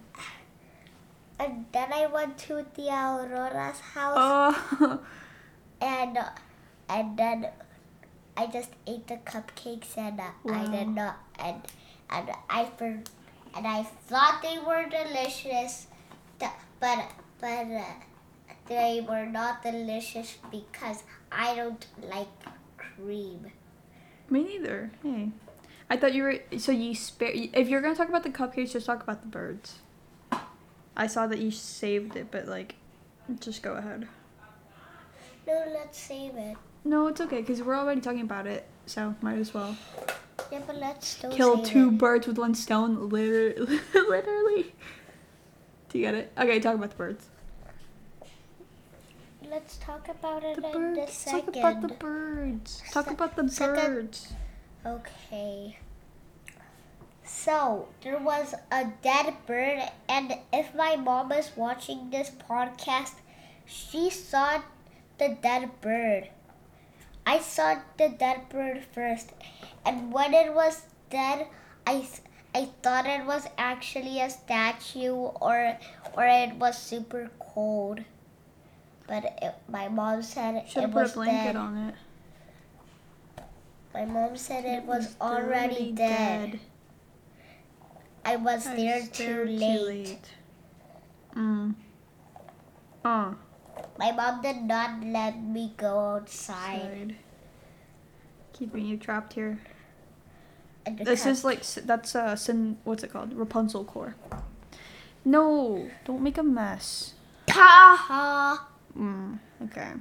[1.40, 5.00] and then I went to the Aurora's house Oh.
[5.82, 6.18] and
[6.90, 7.48] and then
[8.38, 11.62] I just ate the cupcakes and uh, I did not and
[12.10, 13.02] and I for
[13.56, 15.88] and I thought they were delicious,
[16.40, 17.84] but but uh,
[18.68, 22.28] they were not delicious because I don't like
[22.78, 23.52] cream.
[24.30, 24.92] Me neither.
[25.04, 25.30] Hey.
[25.90, 28.86] I thought you were so you spare if you're gonna talk about the cupcakes, just
[28.88, 29.76] talk about the birds.
[30.98, 32.76] I saw that you saved it, but like,
[33.40, 34.08] just go ahead.
[35.46, 36.58] No, let's save it.
[36.84, 39.76] No, it's okay because we're already talking about it, so might as well
[40.52, 41.98] Yeah, but let's still kill two it.
[41.98, 43.10] birds with one stone.
[43.10, 44.74] Literally, literally.
[45.90, 46.32] Do you get it?
[46.38, 47.28] Okay, talk about the birds.
[49.56, 51.24] Let's talk about it The in birds.
[51.28, 52.84] a Talk about the birds.
[52.92, 53.76] Talk Se- about the second.
[53.96, 54.34] birds.
[54.86, 55.78] Okay.
[57.24, 63.14] So, there was a dead bird, and if my mom is watching this podcast,
[63.66, 64.62] she saw
[65.20, 66.28] the dead bird.
[67.26, 69.32] I saw the dead bird first,
[69.86, 71.48] and when it was dead,
[71.88, 72.06] I,
[72.54, 75.78] I thought it was actually a statue or
[76.14, 78.02] or it was super cold.
[79.08, 81.56] But it, my mom said Should it was a blanket dead.
[81.56, 81.96] on it.
[83.94, 86.60] My mom said it was It's already dead.
[88.26, 90.32] I was I there was too late.
[91.36, 91.76] Mm.
[93.04, 93.34] Uh.
[94.00, 96.82] My mom did not let me go outside.
[96.82, 97.16] Side.
[98.54, 99.60] Keeping you trapped here.
[101.04, 102.78] This is like that's uh sin.
[102.84, 103.34] What's it called?
[103.34, 104.16] Rapunzel core.
[105.24, 107.14] No, don't make a mess.
[107.50, 109.92] Ha Mm, okay.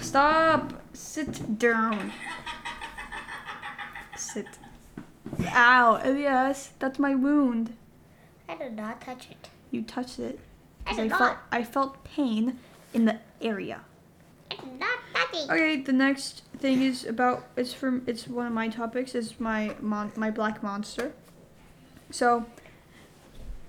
[0.00, 0.74] Stop.
[0.92, 2.12] Sit down.
[4.16, 4.46] Sit.
[5.46, 6.00] Ow.
[6.04, 7.74] Elias, that's my wound.
[8.48, 9.48] I did not touch it.
[9.70, 10.38] You touched it.
[10.86, 11.42] I did felt not.
[11.50, 12.58] I felt pain
[12.92, 13.80] in the area.
[14.50, 15.50] I did not touch it.
[15.50, 19.74] Okay, the next thing is about it's from it's one of my topics is my
[19.80, 21.12] mon, my black monster.
[22.10, 22.44] So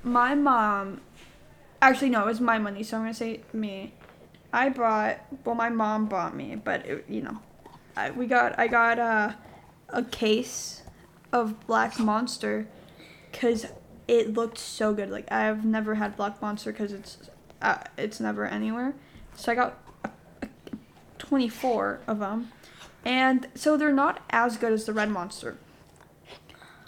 [0.03, 0.99] my mom
[1.89, 3.93] actually no, it was my money, so I'm to say me.
[4.51, 7.39] I bought well my mom bought me, but it, you know,
[7.95, 9.35] I we got I got a
[9.89, 10.83] a case
[11.31, 12.67] of black monster
[13.31, 13.65] cuz
[14.07, 15.09] it looked so good.
[15.09, 17.17] Like I've never had black monster cuz it's
[17.61, 18.93] uh, it's never anywhere.
[19.35, 19.79] So I got
[21.17, 22.51] 24 of them.
[23.05, 25.57] And so they're not as good as the red monster.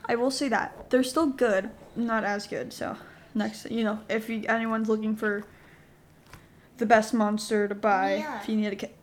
[0.08, 0.90] I will say that.
[0.90, 2.72] They're still good, not as good.
[2.72, 2.98] So,
[3.36, 5.44] next, you know, if you, anyone's looking for
[6.78, 8.42] the best monster to buy, Yeah.
[8.42, 8.96] if you need a kit.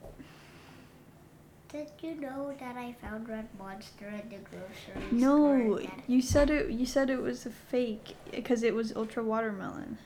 [1.69, 5.81] Did you know that I found red monster at the grocery No, store?
[5.81, 9.97] No, you said it you said it was a fake because it was ultra watermelon.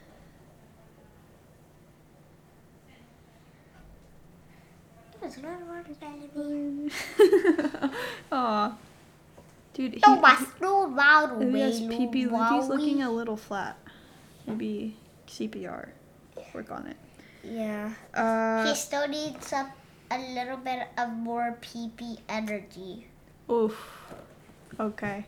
[5.23, 6.91] It's not watermelon.
[8.33, 8.77] Aw.
[9.75, 13.77] Dude, he, No, mas no wow, Elias way, pee pee He's looking a little flat.
[14.47, 15.89] Maybe CPR.
[16.55, 16.97] Work on it.
[17.43, 17.93] Yeah.
[18.15, 19.73] Uh, he still needs a,
[20.11, 23.07] a little bit of more pee energy.
[23.51, 23.77] oof.
[24.79, 25.27] Okay.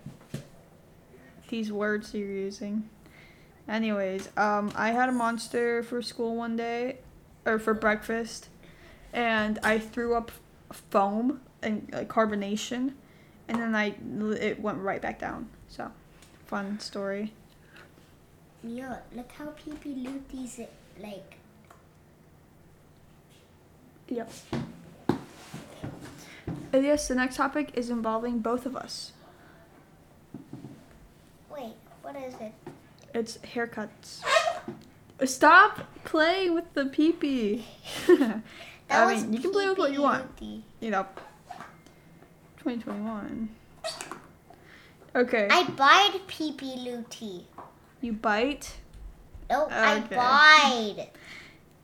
[1.48, 2.88] These words you're using.
[3.68, 6.98] Anyways, um, I had a monster for school one day,
[7.44, 8.48] or for breakfast,
[9.12, 10.30] and I threw up
[10.72, 12.92] foam and uh, carbonation,
[13.46, 13.94] and then I
[14.40, 15.48] it went right back down.
[15.68, 15.90] So,
[16.46, 17.32] fun story.
[18.62, 20.60] Yeah, look how pee Luthi's
[21.00, 21.36] like.
[24.08, 24.30] Yep.
[26.72, 29.12] Elias, the next topic is involving both of us.
[31.50, 32.52] Wait, what is it?
[33.14, 34.22] It's haircuts.
[35.24, 37.64] Stop playing with the pee-pee.
[38.90, 40.26] I mean, you can play with what you want.
[40.40, 41.06] You know,
[42.58, 43.48] 2021.
[45.16, 45.48] Okay.
[45.50, 47.46] I buyed pee pee.
[48.00, 48.76] You bite.
[49.50, 49.74] No, Okay.
[49.74, 50.96] I bite.
[50.98, 51.06] You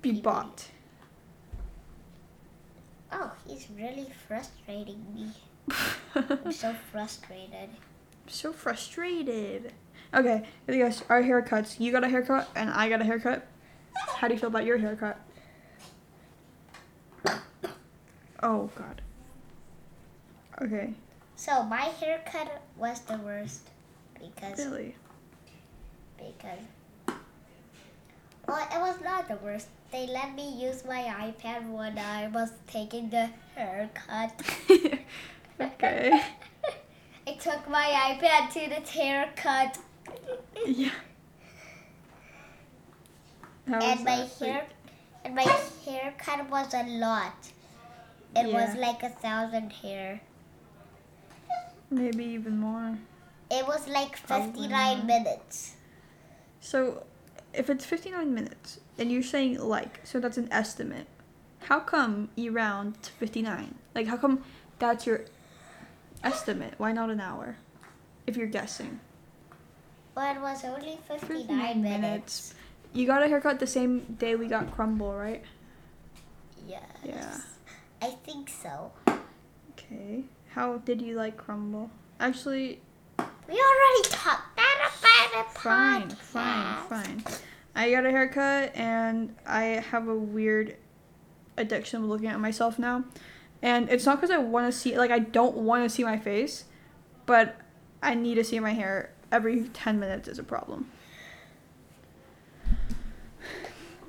[0.02, 0.20] Pee-pee.
[0.20, 0.66] bought.
[3.12, 5.30] Oh, he's really frustrating me.
[6.14, 7.70] I'm so frustrated.
[7.70, 9.72] I'm so frustrated.
[10.12, 11.80] Okay, Elias, our haircuts.
[11.80, 13.46] You got a haircut and I got a haircut.
[14.16, 15.18] How do you feel about your haircut?
[18.42, 19.00] Oh God.
[20.60, 20.92] Okay.
[21.36, 23.70] So my haircut was the worst
[24.20, 24.94] because Really?
[26.16, 26.64] Because
[28.46, 29.68] well it was not the worst.
[29.92, 31.02] They let me use my
[31.32, 34.32] iPad when I was taking the haircut.
[35.60, 36.20] okay.
[37.26, 39.78] I took my iPad to the haircut.
[40.66, 40.90] Yeah.
[43.68, 44.66] How and my hair
[45.24, 45.46] and my
[45.86, 47.34] haircut was a lot.
[48.36, 50.20] It was like a thousand hair.
[51.90, 52.98] maybe even more.
[53.50, 55.73] It was like 59 minutes.
[56.64, 57.04] So,
[57.52, 61.06] if it's 59 minutes and you're saying like, so that's an estimate.
[61.60, 63.74] How come you round to 59?
[63.94, 64.42] Like, how come
[64.78, 65.26] that's your
[66.24, 66.72] estimate?
[66.78, 67.56] Why not an hour?
[68.26, 69.00] If you're guessing.
[70.16, 71.84] Well, it was only 59, 59 minutes.
[72.00, 72.54] minutes.
[72.94, 75.44] You got a haircut the same day we got crumble, right?
[76.66, 76.82] Yes.
[77.04, 77.40] Yeah.
[78.00, 78.90] I think so.
[79.72, 80.24] Okay.
[80.52, 81.90] How did you like crumble?
[82.20, 82.80] Actually,
[83.18, 84.53] We already talked
[85.34, 86.16] a fine, podcast.
[86.16, 87.24] fine, fine.
[87.74, 90.76] I got a haircut and I have a weird
[91.56, 93.04] addiction of looking at myself now.
[93.62, 96.18] And it's not because I want to see, like, I don't want to see my
[96.18, 96.64] face,
[97.26, 97.56] but
[98.02, 100.90] I need to see my hair every 10 minutes is a problem.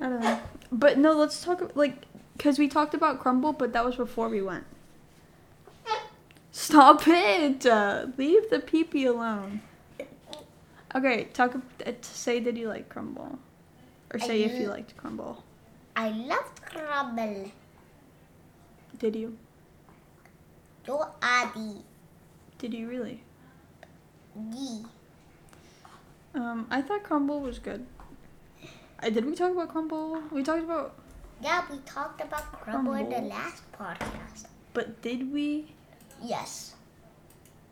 [0.00, 0.40] I don't know.
[0.70, 2.04] But no, let's talk, like,
[2.36, 4.64] because we talked about crumble, but that was before we went.
[6.52, 7.66] Stop it!
[7.66, 9.62] Uh, leave the peepee alone.
[10.96, 11.54] Okay, talk.
[11.54, 13.38] Uh, say, did you like crumble,
[14.12, 15.44] or I say if you liked crumble?
[15.94, 17.50] I loved crumble.
[18.98, 19.36] Did you?
[20.86, 21.82] Do adi.
[22.58, 23.20] Did you really?
[24.52, 24.86] Ye.
[26.34, 27.84] Um, I thought crumble was good.
[29.00, 30.22] I did we talk about crumble?
[30.30, 30.94] We talked about,
[31.42, 34.46] Yeah, we talked about crumble in the last podcast.
[34.72, 35.74] but did we?
[36.22, 36.74] Yes.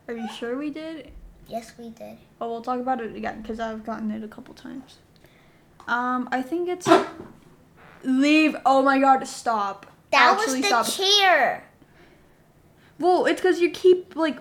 [0.09, 1.13] Are you sure we did?
[1.49, 2.19] Yes, we did.
[2.41, 4.99] Oh, we'll talk about it again because I've gotten it a couple times.
[5.87, 6.89] Um, I think it's
[8.03, 8.57] leave.
[8.65, 9.87] Oh my god, stop.
[10.11, 11.07] That Actually, was the stop.
[11.21, 11.65] chair.
[12.99, 14.39] Well, it's because you keep like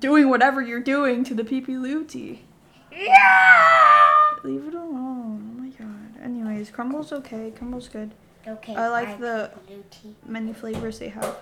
[0.00, 2.44] doing whatever you're doing to the pee pee luti.
[2.92, 4.08] Yeah.
[4.42, 5.54] Leave it alone.
[5.56, 6.22] Oh my god.
[6.24, 7.52] Anyways, crumble's okay.
[7.56, 8.10] Crumble's good.
[8.48, 8.74] Okay.
[8.74, 9.50] I like the-
[10.26, 11.36] Many flavors they have.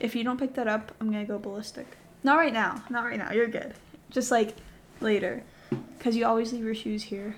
[0.00, 1.86] If you don't pick that up, I'm gonna go ballistic.
[2.24, 2.82] Not right now.
[2.88, 3.30] Not right now.
[3.32, 3.74] You're good.
[4.10, 4.56] Just like
[5.00, 5.42] later,
[5.98, 7.36] because you always leave your shoes here.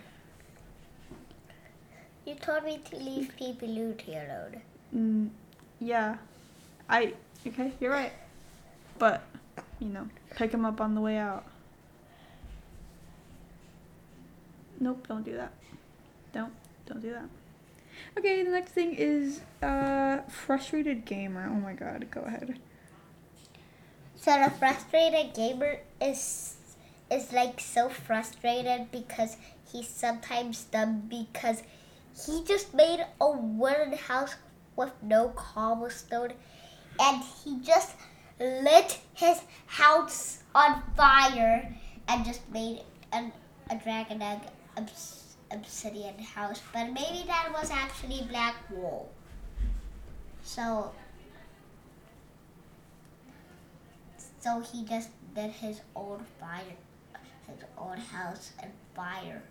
[2.24, 4.62] You told me to leave people loot here alone.
[4.94, 5.30] Mm,
[5.80, 6.16] yeah.
[6.88, 7.14] I.
[7.46, 8.12] Okay, you're right.
[8.98, 9.22] But,
[9.78, 11.44] you know, pick them up on the way out.
[14.80, 15.52] Nope, don't do that.
[16.32, 16.52] Don't.
[16.86, 17.28] Don't do that.
[18.18, 21.48] Okay, the next thing is uh frustrated gamer.
[21.50, 22.58] Oh my god, go ahead.
[24.26, 26.56] So the frustrated gamer is
[27.08, 29.36] is like so frustrated because
[29.70, 31.62] he's sometimes dumb because
[32.26, 34.34] he just made a wooden house
[34.74, 36.32] with no cobblestone
[36.98, 37.94] and he just
[38.40, 41.72] lit his house on fire
[42.08, 43.30] and just made an,
[43.70, 44.40] a dragon egg
[44.76, 46.60] obs- obsidian house.
[46.72, 49.08] But maybe that was actually black wool.
[50.42, 50.90] So
[54.46, 56.78] So he just lit his old fire,
[57.48, 59.42] his old house and fire.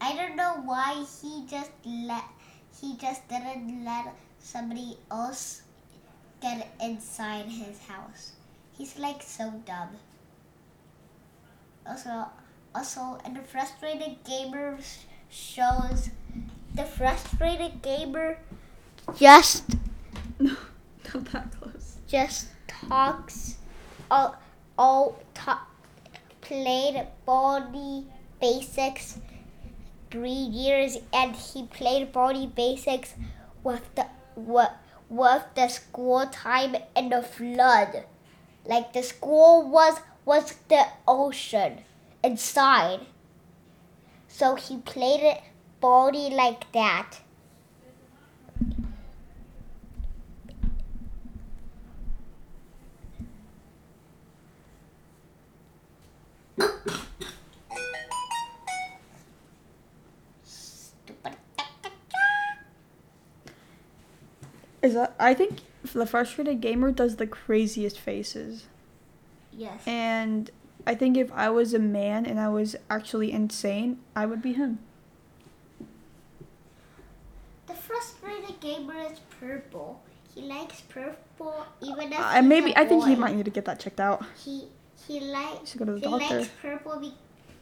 [0.00, 2.24] I don't know why he just let,
[2.80, 5.64] he just didn't let somebody else
[6.40, 8.32] get inside his house.
[8.72, 9.98] He's like so dumb.
[11.86, 12.28] Also,
[12.74, 14.78] also, in the frustrated gamer
[15.28, 16.08] shows,
[16.74, 18.38] the frustrated gamer
[19.14, 19.64] just
[20.38, 20.56] No,
[21.14, 21.98] not that close.
[22.08, 22.46] just
[22.88, 23.56] talks
[24.10, 24.36] all
[24.78, 25.66] all ta-
[26.40, 28.06] played Baldi's
[28.40, 29.18] Basics
[30.10, 30.30] three
[30.60, 33.14] years and he played Baldi's Basics
[33.62, 34.06] with the
[34.36, 34.70] with,
[35.08, 38.04] with the school time in the flood.
[38.64, 41.78] Like the school was was the ocean
[42.22, 43.00] inside.
[44.28, 45.42] So he played it
[45.80, 47.21] body like that
[64.82, 65.60] Is that I think
[65.92, 68.66] the frustrated gamer does the craziest faces.
[69.52, 69.82] Yes.
[69.86, 70.50] And
[70.86, 74.54] I think if I was a man and I was actually insane, I would be
[74.54, 74.78] him.
[77.66, 80.00] The frustrated gamer is purple.
[80.34, 83.78] he likes purple even if Uh, maybe I think he might need to get that
[83.78, 84.24] checked out.
[84.44, 84.68] He
[85.06, 86.38] he likes go to the he doctor.
[86.38, 87.14] likes purple be-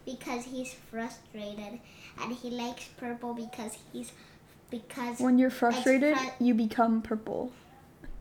[0.05, 1.81] because he's frustrated,
[2.23, 4.13] and he likes purple because he's
[4.71, 7.53] because When you're frustrated, fru- you become purple.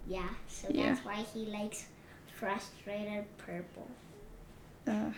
[0.08, 0.28] yeah.
[0.48, 0.94] So Yeah.
[0.94, 1.86] that's why he likes
[2.36, 3.88] frustrated purple.
[4.88, 5.12] Uh,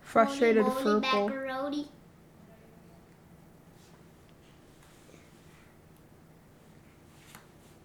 [0.00, 1.28] frustrated Holy purple.
[1.28, 1.88] macaroni.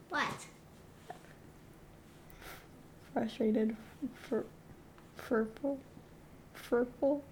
[0.09, 0.27] What?
[3.13, 3.75] Frustrated
[4.13, 4.45] fur,
[5.17, 5.79] purple,
[6.53, 7.23] purple,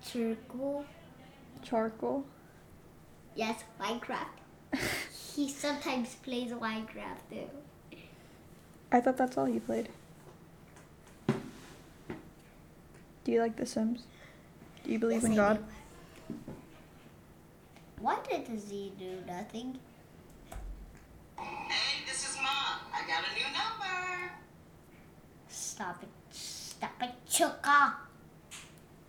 [0.00, 0.84] Circle.
[1.62, 2.24] charcoal.
[3.34, 4.28] Yes, Minecraft.
[5.34, 7.48] he sometimes plays Minecraft too.
[8.92, 9.88] I thought that's all you played.
[11.28, 14.04] Do you like The Sims?
[14.84, 15.58] Do you believe Yes, in God?
[16.28, 16.34] do.
[18.00, 19.18] What did the Z do?
[19.26, 19.78] Nothing.
[21.38, 22.80] Hey, this is Mom.
[22.92, 24.30] I got a new number.
[25.48, 26.08] Stop it.
[26.30, 27.94] Stop it, Chuka.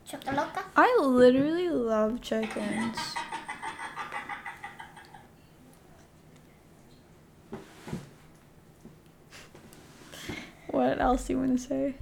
[0.09, 0.63] Chukaloka.
[0.78, 2.97] I literally love chickens.
[10.76, 11.95] What else do you want to say?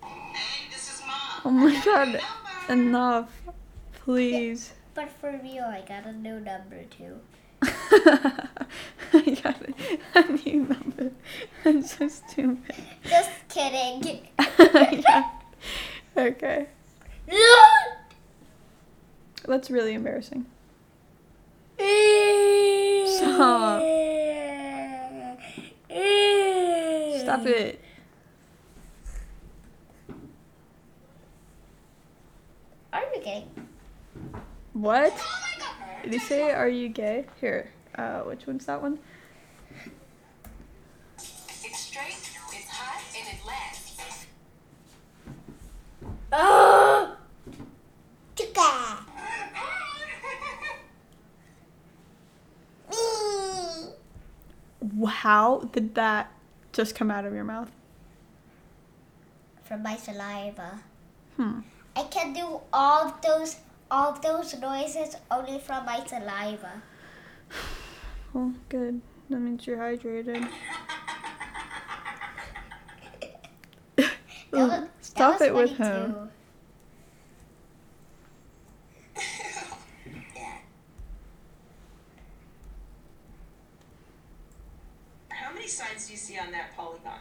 [0.00, 1.40] Hey, this is Mom.
[1.44, 3.42] Oh my I got a god, enough.
[4.04, 4.72] Please.
[4.94, 7.18] But for real, I got a new number too.
[7.62, 9.74] I got it.
[10.14, 11.10] a new number.
[11.64, 12.76] I'm so stupid.
[13.02, 14.28] Just kidding.
[15.02, 15.30] Yeah.
[16.16, 16.68] Okay.
[19.48, 20.46] That's really embarrassing.
[23.16, 23.82] Stop.
[27.24, 27.80] Stop it.
[32.92, 33.46] Are you gay?
[34.74, 35.12] What?
[36.04, 37.24] Did he say, are you gay?
[37.40, 37.70] Here.
[37.94, 38.98] Uh, which one's that one?
[41.16, 42.18] It's straight,
[42.52, 44.26] it's hot, and it lasts.
[46.30, 47.16] Oh!
[48.36, 48.98] Chuka.
[55.08, 56.30] How did that
[56.74, 57.70] just come out of your mouth?
[59.62, 60.80] From my saliva.
[61.38, 61.60] Hmm.
[61.96, 63.56] I can do all of those
[63.94, 66.82] all those noises only from my saliva.
[68.32, 69.00] Well, good.
[69.30, 70.48] That means you're hydrated.
[74.52, 76.12] Was- Stop it with him.
[76.12, 76.28] too.
[85.28, 87.18] How many sides do you see on that polygon?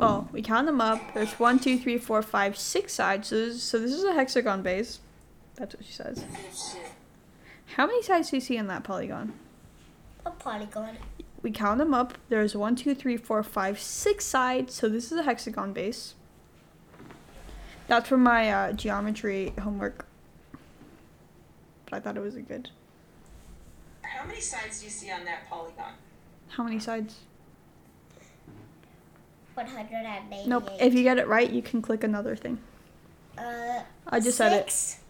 [0.00, 1.12] Well, we count them up.
[1.12, 3.28] There's one, two, three, four, five, six sides.
[3.28, 5.00] So this, so this is a hexagon base.
[5.56, 6.24] That's what she says.
[7.76, 9.34] How many sides do you see in that polygon?
[10.24, 10.96] A polygon.
[11.42, 12.16] We count them up.
[12.30, 14.72] There's one, two, three, four, five, six sides.
[14.72, 16.14] So this is a hexagon base.
[17.86, 20.06] That's from my uh, geometry homework.
[21.84, 22.70] But I thought it was a good.
[24.00, 25.92] How many sides do you see on that polygon?
[26.48, 27.16] How many sides?
[29.66, 30.46] 188.
[30.46, 30.70] Nope.
[30.80, 32.58] If you get it right, you can click another thing.
[33.38, 34.70] uh, I just said it.
[34.70, 35.00] six,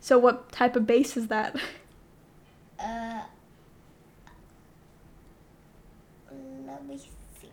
[0.00, 1.56] So what type of base is that?
[2.80, 3.20] Uh,
[6.66, 6.96] let me
[7.40, 7.52] think.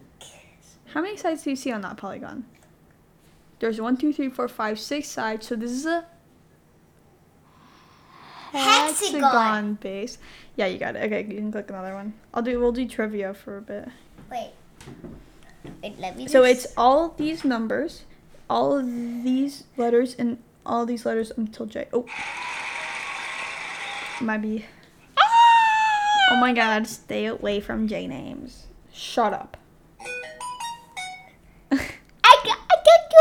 [0.87, 2.45] How many sides do you see on that polygon?
[3.59, 5.47] There's one, two, three, four, five, six sides.
[5.47, 6.05] So this is a
[8.51, 9.75] Hexagon.
[9.75, 10.17] base.
[10.55, 11.03] Yeah, you got it.
[11.05, 12.13] Okay, you can click another one.
[12.33, 12.59] I'll do.
[12.59, 13.87] We'll do trivia for a bit.
[14.31, 14.51] Wait.
[15.83, 16.27] Wait, let me.
[16.27, 18.03] So just- it's all these numbers,
[18.49, 21.87] all of these letters, and all these letters until J.
[21.93, 22.05] Oh,
[24.21, 24.65] might be.
[25.17, 25.21] Ah!
[26.31, 26.87] Oh my God!
[26.87, 28.67] Stay away from J names.
[28.93, 29.57] Shut up.
[31.71, 31.77] I
[32.43, 33.11] got, I got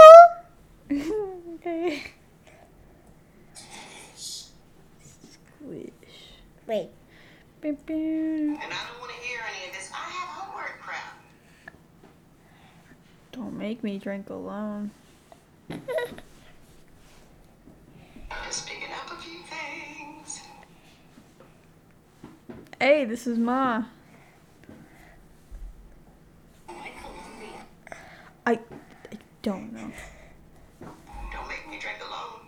[0.90, 1.54] you.
[1.56, 2.02] okay.
[4.14, 5.92] Squish.
[6.66, 6.90] Wait.
[7.60, 7.96] Beep, beep.
[7.96, 9.90] And I don't want to hear any of this.
[9.92, 11.18] I have homework crap.
[13.32, 14.90] Don't make me drink alone.
[15.70, 15.80] Just
[18.68, 20.42] up a few things.
[22.78, 23.84] Hey, this is Ma.
[26.68, 26.76] I,
[28.46, 28.58] I
[29.40, 29.90] don't know.
[31.32, 32.42] Don't make me drink alone.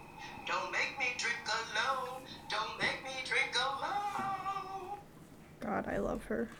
[0.46, 2.24] Don't make me drink alone.
[2.50, 4.98] Don't make me drink alone.
[5.60, 6.50] God, I love her.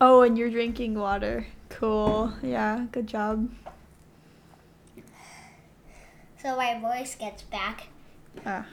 [0.00, 1.48] Oh, and you're drinking water.
[1.78, 2.32] Cool.
[2.42, 3.48] Yeah, good job.
[6.42, 7.86] So my voice gets back.
[8.44, 8.66] Ah.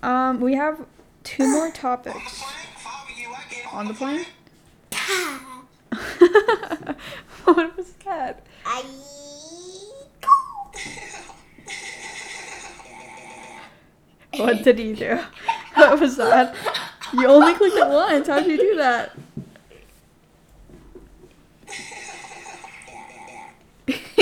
[0.00, 0.86] Um, we have
[1.24, 2.14] two more On the topics.
[2.14, 3.34] plane, if I were you,
[3.72, 4.24] On the plane?
[7.44, 8.46] What was that?
[14.36, 15.18] What did he do?
[15.74, 16.54] What was that?
[17.14, 18.28] You only clicked it once.
[18.28, 19.10] How did you do that?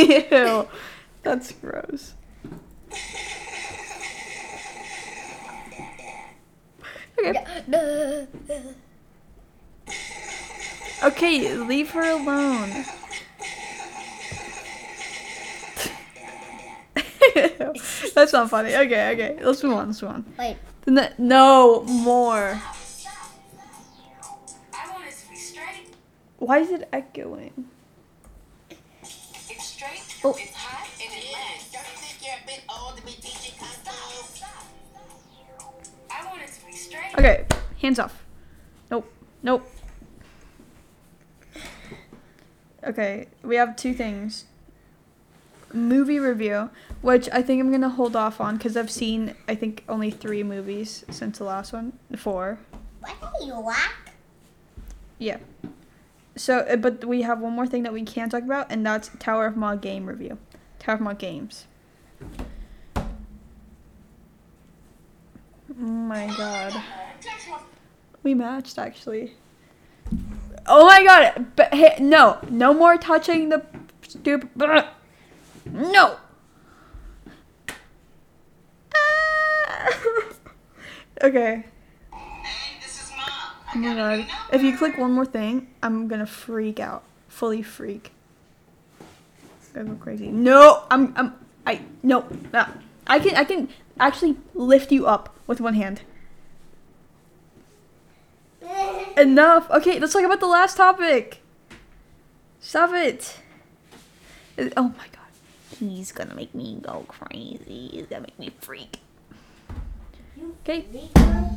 [0.07, 0.69] Ew.
[1.23, 2.15] That's gross.
[7.19, 8.27] Okay.
[11.05, 12.85] Okay, leave her alone.
[18.15, 18.75] That's not funny.
[18.75, 19.39] Okay, okay.
[19.43, 19.89] Let's move on.
[19.89, 20.25] Let's move on.
[20.39, 20.57] Wait.
[20.87, 22.61] Ne- no more.
[24.73, 25.95] I want it to be straight.
[26.39, 27.69] Why is it echoing?
[30.27, 30.31] Oh.
[30.31, 31.73] It's hot and it lasts.
[31.73, 34.45] Don't think you're a bit old to be teaching kung fu?
[36.11, 37.15] I want it to be straight.
[37.17, 37.47] Okay,
[37.81, 38.25] hands off.
[38.91, 39.09] Nope.
[39.45, 39.71] Nope.
[42.83, 44.47] Okay, we have two things.
[45.73, 46.71] Movie review,
[47.03, 50.43] which I think I'm gonna hold off on because I've seen I think only three
[50.43, 51.93] movies since the last one.
[52.17, 52.59] Four.
[52.99, 54.11] What are you whack?
[55.21, 55.37] Yeah.
[56.37, 59.11] So, uh, but we have one more thing that we can talk about, and that's
[59.19, 60.39] Tower of Maw game review.
[60.79, 61.67] Tower of Maw games.
[65.79, 66.83] Oh my god.
[68.23, 69.35] We matched actually.
[70.67, 71.57] Oh my god!
[71.57, 73.65] But hey, no, no more touching the
[74.03, 74.85] stupid.
[75.71, 76.17] No.
[78.95, 79.99] Ah.
[81.23, 81.65] okay.
[82.13, 83.29] Hey, this is Mom.
[83.66, 84.35] I Oh my got a new god.
[84.53, 87.03] If you click one more thing, I'm gonna freak out.
[87.29, 88.13] Fully freak.
[89.75, 90.29] Gonna go crazy.
[90.29, 91.35] No, I'm I'm
[91.67, 92.27] I no.
[92.53, 92.67] no.
[93.07, 93.69] I can I can
[94.01, 96.01] actually lift you up with one hand.
[99.17, 99.71] Enough.
[99.71, 101.43] Okay, let's talk about the last topic.
[102.61, 103.41] Stop it.
[104.59, 105.79] Oh my god.
[105.79, 107.89] He's gonna make me go crazy.
[107.93, 109.01] He's gonna make me freak.
[110.63, 110.87] Okay,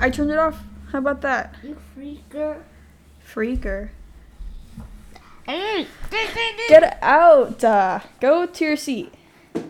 [0.01, 0.61] I turned it off.
[0.91, 1.55] How about that?
[1.63, 2.63] You freaker.
[3.23, 3.89] Freaker.
[6.67, 7.63] Get out.
[7.63, 9.13] Uh, go to your seat.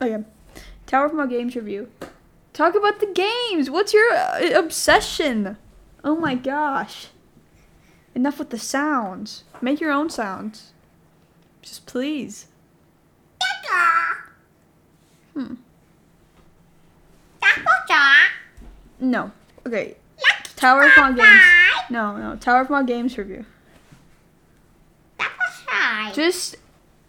[0.00, 0.24] okay.
[0.86, 1.88] Tower of My Games review.
[2.52, 3.68] Talk about the games.
[3.68, 5.56] What's your uh, obsession?
[6.02, 7.08] Oh my gosh.
[8.14, 9.44] Enough with the sounds.
[9.60, 10.72] Make your own sounds.
[11.62, 12.46] Just please.
[15.34, 15.54] Hmm.
[19.00, 19.32] No.
[19.66, 19.96] Okay.
[20.56, 21.42] Tower of My Games.
[21.90, 22.36] No, no.
[22.36, 23.44] Tower of My Games review.
[26.14, 26.56] Just.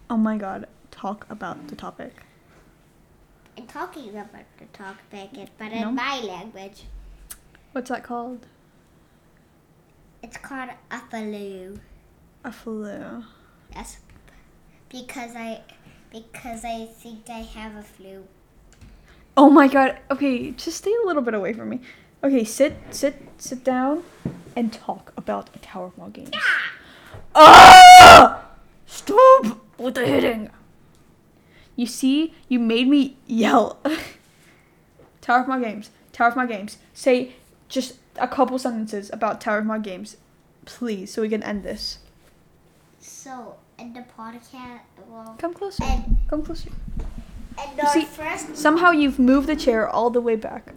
[0.09, 0.67] Oh my god.
[0.91, 2.13] Talk about the topic.
[3.57, 5.91] I'm talking about the topic, but in No.
[5.91, 6.83] my language,
[7.71, 8.45] What's that called?
[10.23, 11.79] it's called a flu.
[12.43, 13.23] A flu.
[13.73, 13.99] Yes,
[14.89, 15.61] because I
[16.23, 18.25] because I think I have a flu.
[19.37, 19.97] Oh my god.
[20.09, 21.81] Okay, just stay a little bit away from me.
[22.23, 24.03] Okay, sit, sit, sit down,
[24.55, 26.31] and talk about the Tower of Maw games.
[27.35, 28.45] Ah!
[28.85, 30.49] Stop with the hitting.
[31.75, 33.77] You see, you made me yell.
[35.21, 35.89] Tower of Maw games.
[36.13, 36.77] Tower of Maw games.
[36.93, 37.33] Say
[37.67, 40.15] just a couple sentences about Tower of Maw games,
[40.63, 41.99] please, so we can end this.
[42.99, 45.83] So in the podcast, well, Come closer.
[45.83, 46.69] and Come closer.
[47.59, 48.55] and our see- first.
[48.57, 50.73] Somehow you've moved the chair all the way back.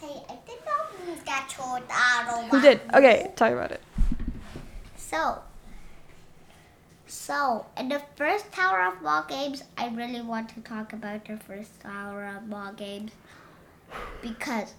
[0.00, 2.80] Hey, I did not move that toward out Who did?
[2.94, 3.80] Okay, talk about it.
[4.96, 5.38] So,
[7.06, 11.36] so in the first Tower of Ball games, I really want to talk about the
[11.36, 13.12] first Tower of Ball games
[14.22, 14.74] because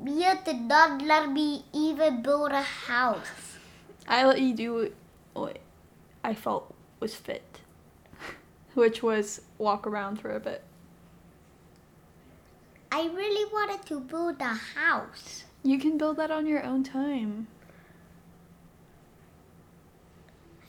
[0.00, 3.56] Mia did not let me even build a house.
[4.06, 4.92] I let you do
[5.34, 5.58] what
[6.28, 7.60] I felt was fit,
[8.74, 10.62] which was walk around for a bit.
[12.92, 14.44] I really wanted to build a
[14.76, 15.44] house.
[15.62, 17.46] You can build that on your own time.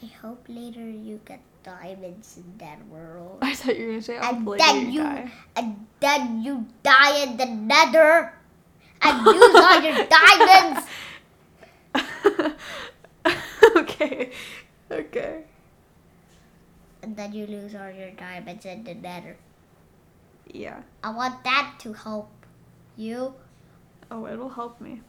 [0.01, 3.39] I hope later you get diamonds in that world.
[3.41, 5.31] I thought you were gonna say And then you you die.
[5.57, 8.31] and then you die in the nether
[9.01, 10.87] and lose all your diamonds.
[13.75, 14.31] okay,
[14.89, 15.43] okay.
[17.01, 19.37] And then you lose all your diamonds in the nether.
[20.51, 20.81] Yeah.
[21.03, 22.29] I want that to help
[22.97, 23.33] you
[24.11, 25.01] Oh, it'll help me.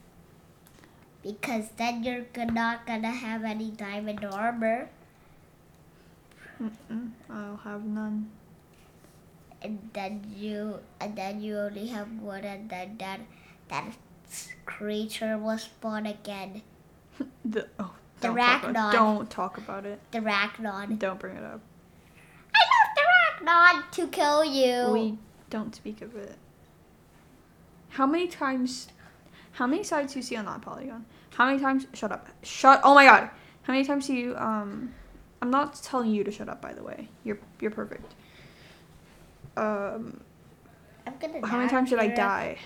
[1.23, 4.89] because then you're not gonna have any diamond armor.
[6.63, 8.31] Mm-mm, I'll have none.
[9.63, 13.21] and then you and then you only have one, and then that
[13.69, 13.97] that
[14.67, 16.63] creature was spawned again.
[17.45, 17.93] The oh.
[18.21, 19.99] The don't talk about- Don't talk about it.
[20.11, 20.97] The Ragnon.
[20.99, 21.61] Don't bring it up.
[23.41, 24.93] I love the Ragnon to kill you.
[24.93, 25.19] We
[25.49, 26.37] don't speak of it.
[27.91, 28.89] How many times?
[29.53, 31.05] How many sides do you see on that polygon?
[31.35, 31.87] How many times?
[31.93, 32.29] Shut up.
[32.43, 32.81] Shut.
[32.85, 33.31] Oh my god.
[33.63, 34.37] How many times do you?
[34.37, 34.95] Um,
[35.43, 36.61] I'm not telling you to shut up.
[36.61, 38.15] By the way, you're you're perfect.
[39.57, 40.21] Um,
[41.07, 41.47] I'm gonna.
[41.47, 42.59] how many times did I die?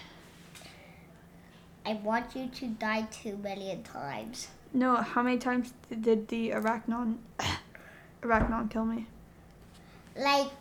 [1.87, 4.49] I want you to die two million times.
[4.73, 4.97] No.
[4.97, 7.19] How many times did the arachnon
[8.23, 9.07] arachnon kill me?
[10.17, 10.53] Like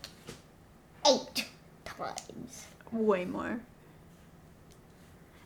[1.08, 1.46] eight
[1.86, 2.66] times.
[2.92, 3.60] Way more.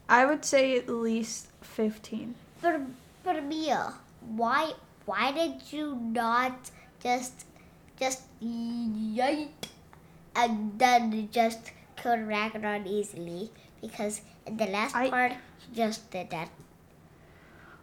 [0.09, 2.35] I would say at least fifteen.
[2.59, 2.85] For
[3.23, 3.93] but Mia, uh,
[4.35, 4.73] why
[5.05, 6.71] why did you not
[7.03, 7.45] just
[7.99, 9.67] just yeet
[10.35, 13.51] and then just kill Ragnar easily?
[13.81, 16.49] Because in the last I- part you just did that.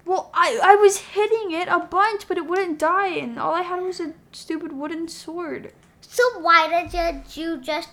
[0.06, 3.62] Well, I I was hitting it a bunch, but it wouldn't die, and all I
[3.62, 5.72] had was a stupid wooden sword.
[6.14, 7.88] So why didn't you just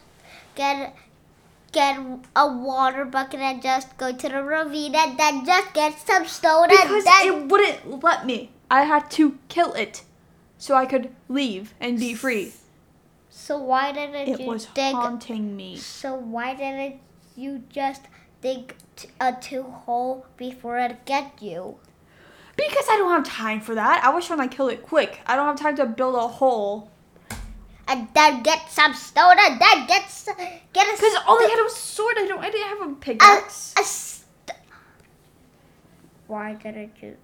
[0.54, 0.96] get
[1.72, 1.98] get
[2.36, 6.68] a water bucket and just go to the ravine and then just get some stone
[6.70, 8.52] Because and then it wouldn't let me.
[8.70, 10.04] I had to kill it,
[10.60, 12.54] so I could leave and be free.
[13.32, 15.78] So why didn't It you was dig haunting me.
[15.78, 17.00] So why didn't
[17.36, 18.04] you just
[18.42, 21.80] dig t- a two hole before it get you?
[22.56, 24.04] Because I don't have time for that.
[24.04, 25.22] I was trying to kill it quick.
[25.26, 26.91] I don't have time to build a hole.
[27.92, 30.30] And then get some stone and then get s-
[30.74, 32.16] get a Because all I st- had was a sword.
[32.18, 32.40] I don't.
[32.44, 33.74] I didn't have a a, pickaxe.
[33.78, 34.58] a st-
[36.28, 37.18] Why didn't you?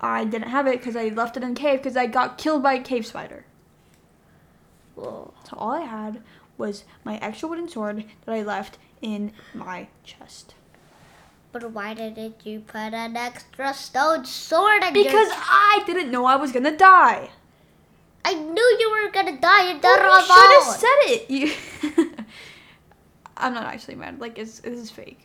[0.00, 2.62] I didn't have it because I left it in the cave because I got killed
[2.62, 3.46] by a cave spider.
[4.94, 5.32] Whoa.
[5.48, 6.22] So all I had
[6.58, 10.54] was my extra wooden sword that I left in my chest.
[11.52, 15.36] But why didn't you put an extra stone sword in Because your?
[15.36, 17.30] I didn't know I was gonna die.
[18.24, 19.72] I knew you were gonna die.
[19.72, 21.30] You done Well, you should have said it.
[21.30, 21.52] You
[23.36, 24.20] I'm not actually mad.
[24.20, 25.20] Like, it's, this is fake.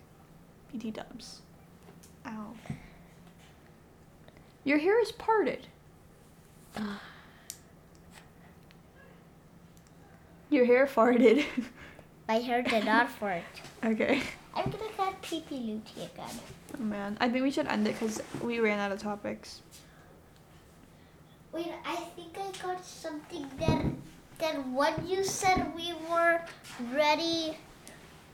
[0.71, 1.41] BT dubs.
[2.27, 2.53] Ow.
[4.63, 5.67] Your hair is parted.
[10.49, 11.45] Your hair farted.
[12.27, 13.41] My hair did not fart.
[13.83, 14.21] okay.
[14.55, 16.39] I'm gonna get pee pee again.
[16.77, 19.61] Oh man, I think we should end it because we ran out of topics.
[21.53, 23.83] Wait, I think I got something that
[24.39, 26.41] that when you said we were
[26.93, 27.55] ready,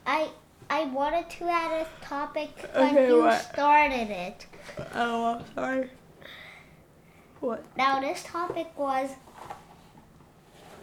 [0.07, 0.29] I
[0.69, 3.41] I wanted to add a topic, but Okay, you what?
[3.41, 4.45] started it.
[4.95, 5.89] Oh, sorry.
[7.41, 7.63] What?
[7.77, 9.09] Now this topic was,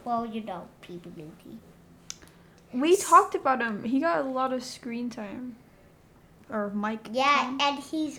[0.04, 1.58] well, you know, Pee-Pee Luti.
[2.72, 3.84] We talked about him.
[3.84, 5.56] He got a lot of screen time.
[6.50, 7.60] Or mic Yeah, time.
[7.60, 8.18] and he's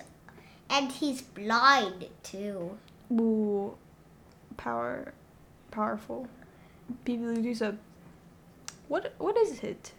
[0.69, 2.77] and he's blind too.
[3.11, 3.75] Ooh,
[4.57, 5.13] power,
[5.71, 6.27] powerful.
[7.05, 7.77] BB a.
[8.87, 9.13] What?
[9.17, 9.93] What is it?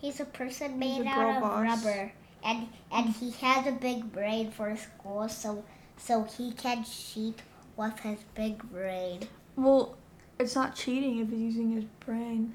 [0.00, 1.84] He's a person made a out of boss.
[1.84, 2.12] rubber,
[2.44, 5.64] and and he has a big brain for school, so
[5.96, 7.42] so he can cheat
[7.76, 9.20] with his big brain.
[9.56, 9.96] Well,
[10.38, 12.54] it's not cheating if he's using his brain.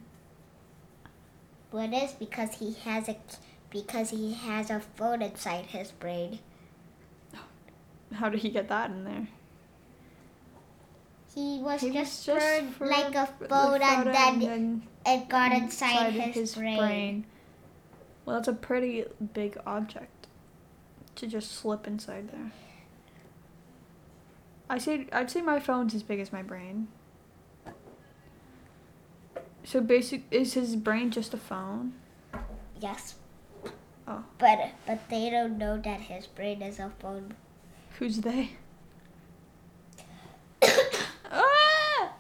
[1.71, 3.17] But it is because he has a
[3.69, 6.39] because he has a phone inside his brain.
[8.13, 9.27] How did he get that in there?
[11.33, 15.51] He was He just, was for, for like a phone, and photo then it got
[15.51, 17.25] inside, his, brain.
[18.25, 20.27] Well, that's a pretty big object
[21.15, 22.51] to just slip inside there.
[24.69, 26.87] I say I'd say my phone's as big as my brain.
[29.63, 31.93] So basic is his brain just a phone?
[32.79, 33.15] Yes.
[34.07, 34.23] Oh.
[34.37, 37.33] But but they don't know that his brain is a phone.
[37.99, 38.51] Who's they?
[40.63, 42.13] ah!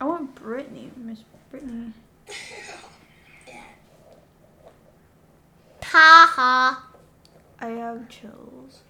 [0.00, 1.20] I want Brittany, Miss
[1.50, 1.92] Brittany.
[5.84, 6.86] Ha ha.
[7.60, 8.80] I have chills.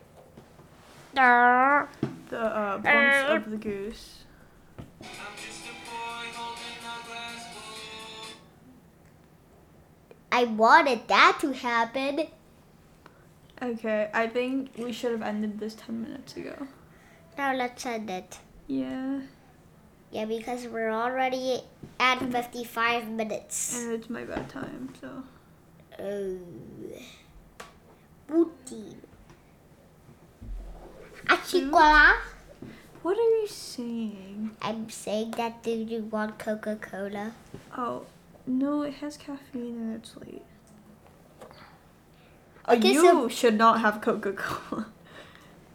[1.15, 1.89] Durr.
[2.31, 4.25] The uh, bumps of the goose.
[5.01, 8.37] I'm just a boy holding a glass bowl.
[10.33, 12.29] I wanted that to happen.
[13.61, 16.67] Okay, I think we should have ended this 10 minutes ago.
[17.37, 18.39] Now let's end it.
[18.67, 19.21] Yeah,
[20.13, 21.63] Yeah, because we're already
[21.99, 23.81] at 55 minutes.
[23.83, 25.09] and it's my bedtime, so.
[25.99, 26.37] Oh.
[28.27, 28.97] Booty.
[31.27, 32.17] Achikola.
[33.03, 34.51] What are you saying?
[34.61, 37.33] I'm saying that do you want Coca Cola?
[37.77, 38.05] Oh,
[38.47, 40.43] no, it has caffeine and it's late.
[42.69, 44.92] Okay, you so- should not have Coca Cola.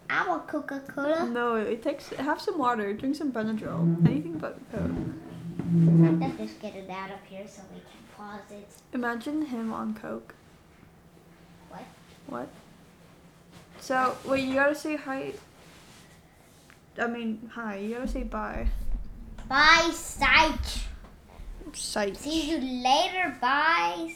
[0.09, 1.27] I want Coca Cola.
[1.27, 2.09] No, it takes.
[2.09, 2.93] Have some water.
[2.93, 4.05] Drink some Benadryl.
[4.05, 4.91] Anything but Coke.
[6.19, 8.67] Let's just get it out of here so we can pause it.
[8.93, 10.33] Imagine him on Coke.
[11.69, 11.83] What?
[12.27, 12.47] What?
[13.79, 15.33] So wait, you gotta say hi.
[16.97, 17.77] I mean, hi.
[17.77, 18.67] You gotta say bye.
[19.49, 20.83] Bye, sight.
[21.73, 22.17] Sight.
[22.17, 23.37] See you later.
[23.41, 24.15] Bye.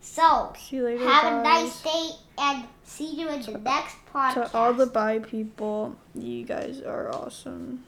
[0.00, 1.04] So, later.
[1.04, 4.50] have a nice day and see you in the next podcast.
[4.50, 7.84] To all the bi people, you guys are awesome.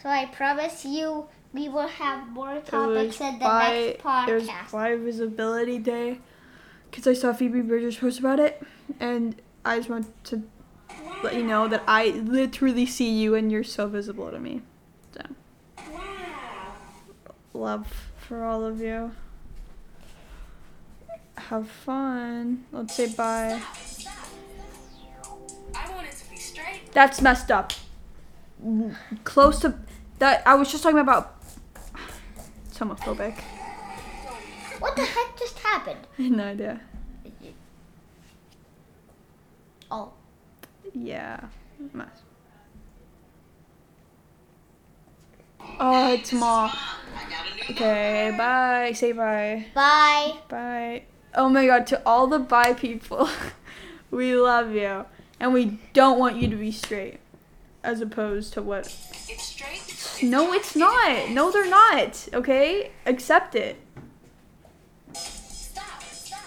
[0.00, 3.96] so I promise you we will have more topics in the bye.
[3.98, 4.72] next podcast.
[4.72, 6.20] Bi Visibility Day,
[6.90, 8.62] because I saw Phoebe Bridgers post about it,
[9.00, 9.34] and
[9.64, 10.42] I just want to
[11.22, 14.62] let you know that I literally see you and you're so visible to me.
[15.12, 15.22] So,
[17.52, 19.12] love for all of you.
[21.36, 22.64] Have fun.
[22.72, 23.60] Let's say bye.
[25.74, 26.92] I want it to be straight.
[26.92, 27.72] That's messed up.
[29.24, 29.74] Close to
[30.18, 30.42] that.
[30.46, 31.36] I was just talking about.
[32.66, 33.38] It's homophobic.
[34.78, 36.06] What the heck just happened?
[36.18, 36.80] I had no idea.
[39.90, 40.12] Oh,
[40.94, 41.40] Yeah.
[41.92, 42.08] Mess.
[45.78, 46.70] Oh, it's Ma.
[46.72, 48.92] I got a new Okay, bye.
[48.94, 49.66] Say bye.
[49.74, 50.34] bye.
[50.48, 51.02] Bye.
[51.34, 53.28] Oh my god, to all the bi people,
[54.10, 55.06] we love you.
[55.40, 57.18] And we don't want you to be straight.
[57.82, 58.86] As opposed to what.
[59.28, 59.82] It's straight.
[60.22, 61.30] No, it's not.
[61.30, 62.28] No, they're not.
[62.32, 62.92] Okay?
[63.06, 63.76] Accept it.
[65.14, 66.00] Stop.
[66.02, 66.40] Stop.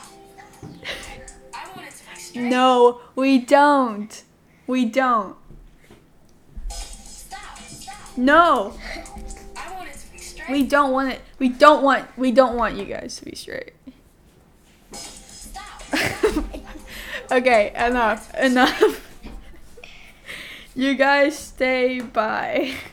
[1.54, 2.44] I want it to be straight.
[2.44, 4.24] No, we don't.
[4.66, 5.36] We don't.
[8.16, 8.78] No.
[9.58, 10.50] I want it to be straight.
[10.50, 11.22] We don't want it.
[11.38, 12.18] We don't want.
[12.18, 13.74] We don't want you guys to be straight.
[17.32, 18.34] Okay, enough.
[18.36, 19.02] Enough.
[20.76, 22.74] you guys stay by.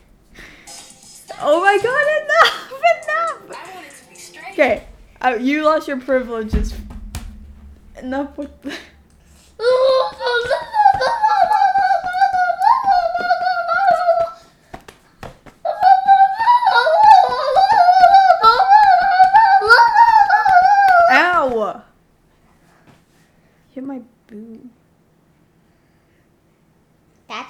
[1.44, 2.72] Oh my god, enough!
[3.02, 3.58] Enough!
[3.58, 4.52] I want it to be straight.
[4.52, 4.84] Okay,
[5.20, 6.74] uh, you lost your privileges.
[7.96, 8.50] Enough with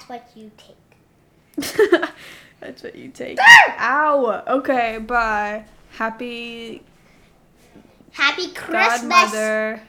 [0.07, 2.09] That's what you take.
[2.59, 3.37] That's what you take.
[3.79, 4.43] Ow!
[4.47, 5.65] Okay, bye.
[5.91, 6.81] Happy
[8.11, 9.09] Happy Christmas.
[9.09, 9.81] Godmother.